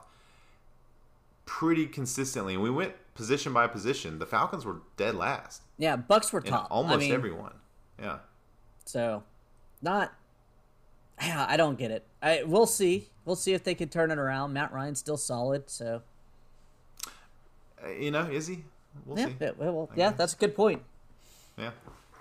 pretty 1.49 1.87
consistently, 1.87 2.55
we 2.55 2.69
went 2.69 2.93
position 3.15 3.51
by 3.51 3.65
position. 3.65 4.19
The 4.19 4.27
Falcons 4.27 4.65
were 4.65 4.81
dead 4.97 5.15
last 5.15 5.63
Yeah, 5.79 5.95
Bucks 5.95 6.31
were 6.31 6.41
in 6.41 6.45
top. 6.45 6.67
almost 6.69 6.97
I 6.97 6.99
mean, 6.99 7.11
everyone. 7.11 7.53
Yeah. 7.99 8.19
So, 8.85 9.23
not. 9.81 10.13
Yeah, 11.21 11.45
I 11.49 11.57
don't 11.57 11.77
get 11.77 11.91
it. 11.91 12.05
I 12.21 12.43
we'll 12.45 12.65
see. 12.65 13.09
We'll 13.25 13.35
see 13.35 13.53
if 13.53 13.63
they 13.63 13.75
can 13.75 13.89
turn 13.89 14.09
it 14.11 14.17
around. 14.17 14.53
Matt 14.53 14.71
Ryan's 14.73 14.99
still 14.99 15.17
solid, 15.17 15.69
so 15.69 16.01
Uh, 17.83 17.89
You 17.89 18.11
know, 18.11 18.23
is 18.23 18.47
he? 18.47 18.63
We'll 19.05 19.19
yeah. 19.19 19.25
see. 19.27 19.35
yeah, 19.39 19.51
well, 19.57 19.89
yeah, 19.95 20.11
that's 20.11 20.33
a 20.33 20.37
good 20.37 20.55
point. 20.55 20.81
Yeah. 21.57 21.71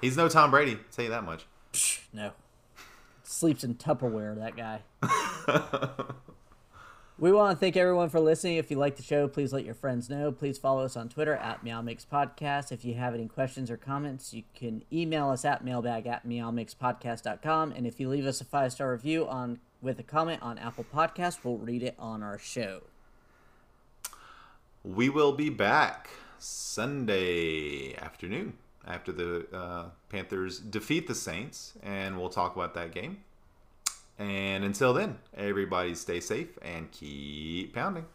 He's 0.01 0.17
no 0.17 0.29
Tom 0.29 0.51
Brady, 0.51 0.73
I'll 0.73 0.79
tell 0.93 1.05
you 1.05 1.11
that 1.11 1.25
much. 1.25 1.47
Psh, 1.73 2.01
no, 2.13 2.33
sleeps 3.25 3.65
in 3.65 3.75
Tupperware. 3.77 4.37
That 4.37 4.57
guy. 4.57 4.81
We 7.21 7.33
want 7.33 7.57
to 7.57 7.59
thank 7.59 7.77
everyone 7.77 8.11
for 8.11 8.21
listening. 8.21 8.59
If 8.59 8.71
you 8.71 8.77
like 8.77 8.95
the 8.95 9.03
show, 9.03 9.27
please 9.27 9.53
let 9.53 9.65
your 9.65 9.75
friends 9.75 10.09
know. 10.09 10.31
Please 10.31 10.57
follow 10.57 10.85
us 10.85 10.97
on 10.97 11.09
Twitter 11.09 11.35
at 11.35 11.65
Meow 11.65 11.83
Mix 11.83 12.05
Podcast. 12.05 12.71
If 12.71 12.85
you 12.85 12.95
have 12.95 13.13
any 13.13 13.27
questions 13.27 13.73
or 13.73 13.77
comments, 13.77 14.33
you 14.33 14.45
can 14.55 14.85
email 14.93 15.29
us 15.29 15.45
at 15.45 15.65
mailbag 15.65 16.07
at 16.07 16.25
meowmixpodcast.com. 16.25 17.73
And 17.73 17.89
if 17.89 17.99
you 17.99 18.09
leave 18.09 18.25
us 18.25 18.41
a 18.41 18.45
five 18.45 18.71
star 18.71 18.93
review 18.93 19.27
on 19.27 19.59
with 19.83 19.99
a 19.99 20.05
comment 20.05 20.43
on 20.43 20.59
Apple 20.59 20.87
Podcasts, 20.95 21.39
we'll 21.43 21.59
read 21.59 21.83
it 21.83 21.97
on 21.99 22.23
our 22.23 22.39
show. 22.39 22.83
We 24.85 25.09
will 25.09 25.33
be 25.33 25.51
back 25.51 26.11
Sunday 26.39 27.97
afternoon 27.97 28.53
after 28.87 29.11
the 29.11 29.49
uh, 29.53 29.87
Panthers 30.09 30.61
defeat 30.61 31.09
the 31.09 31.17
Saints, 31.17 31.73
and 31.83 32.17
we'll 32.17 32.29
talk 32.29 32.55
about 32.55 32.75
that 32.75 32.95
game. 32.95 33.25
And 34.19 34.65
until 34.65 34.93
then, 34.93 35.19
everybody 35.37 35.95
stay 35.95 36.21
safe 36.21 36.59
and 36.63 36.91
keep 36.91 37.75
pounding. 37.75 38.07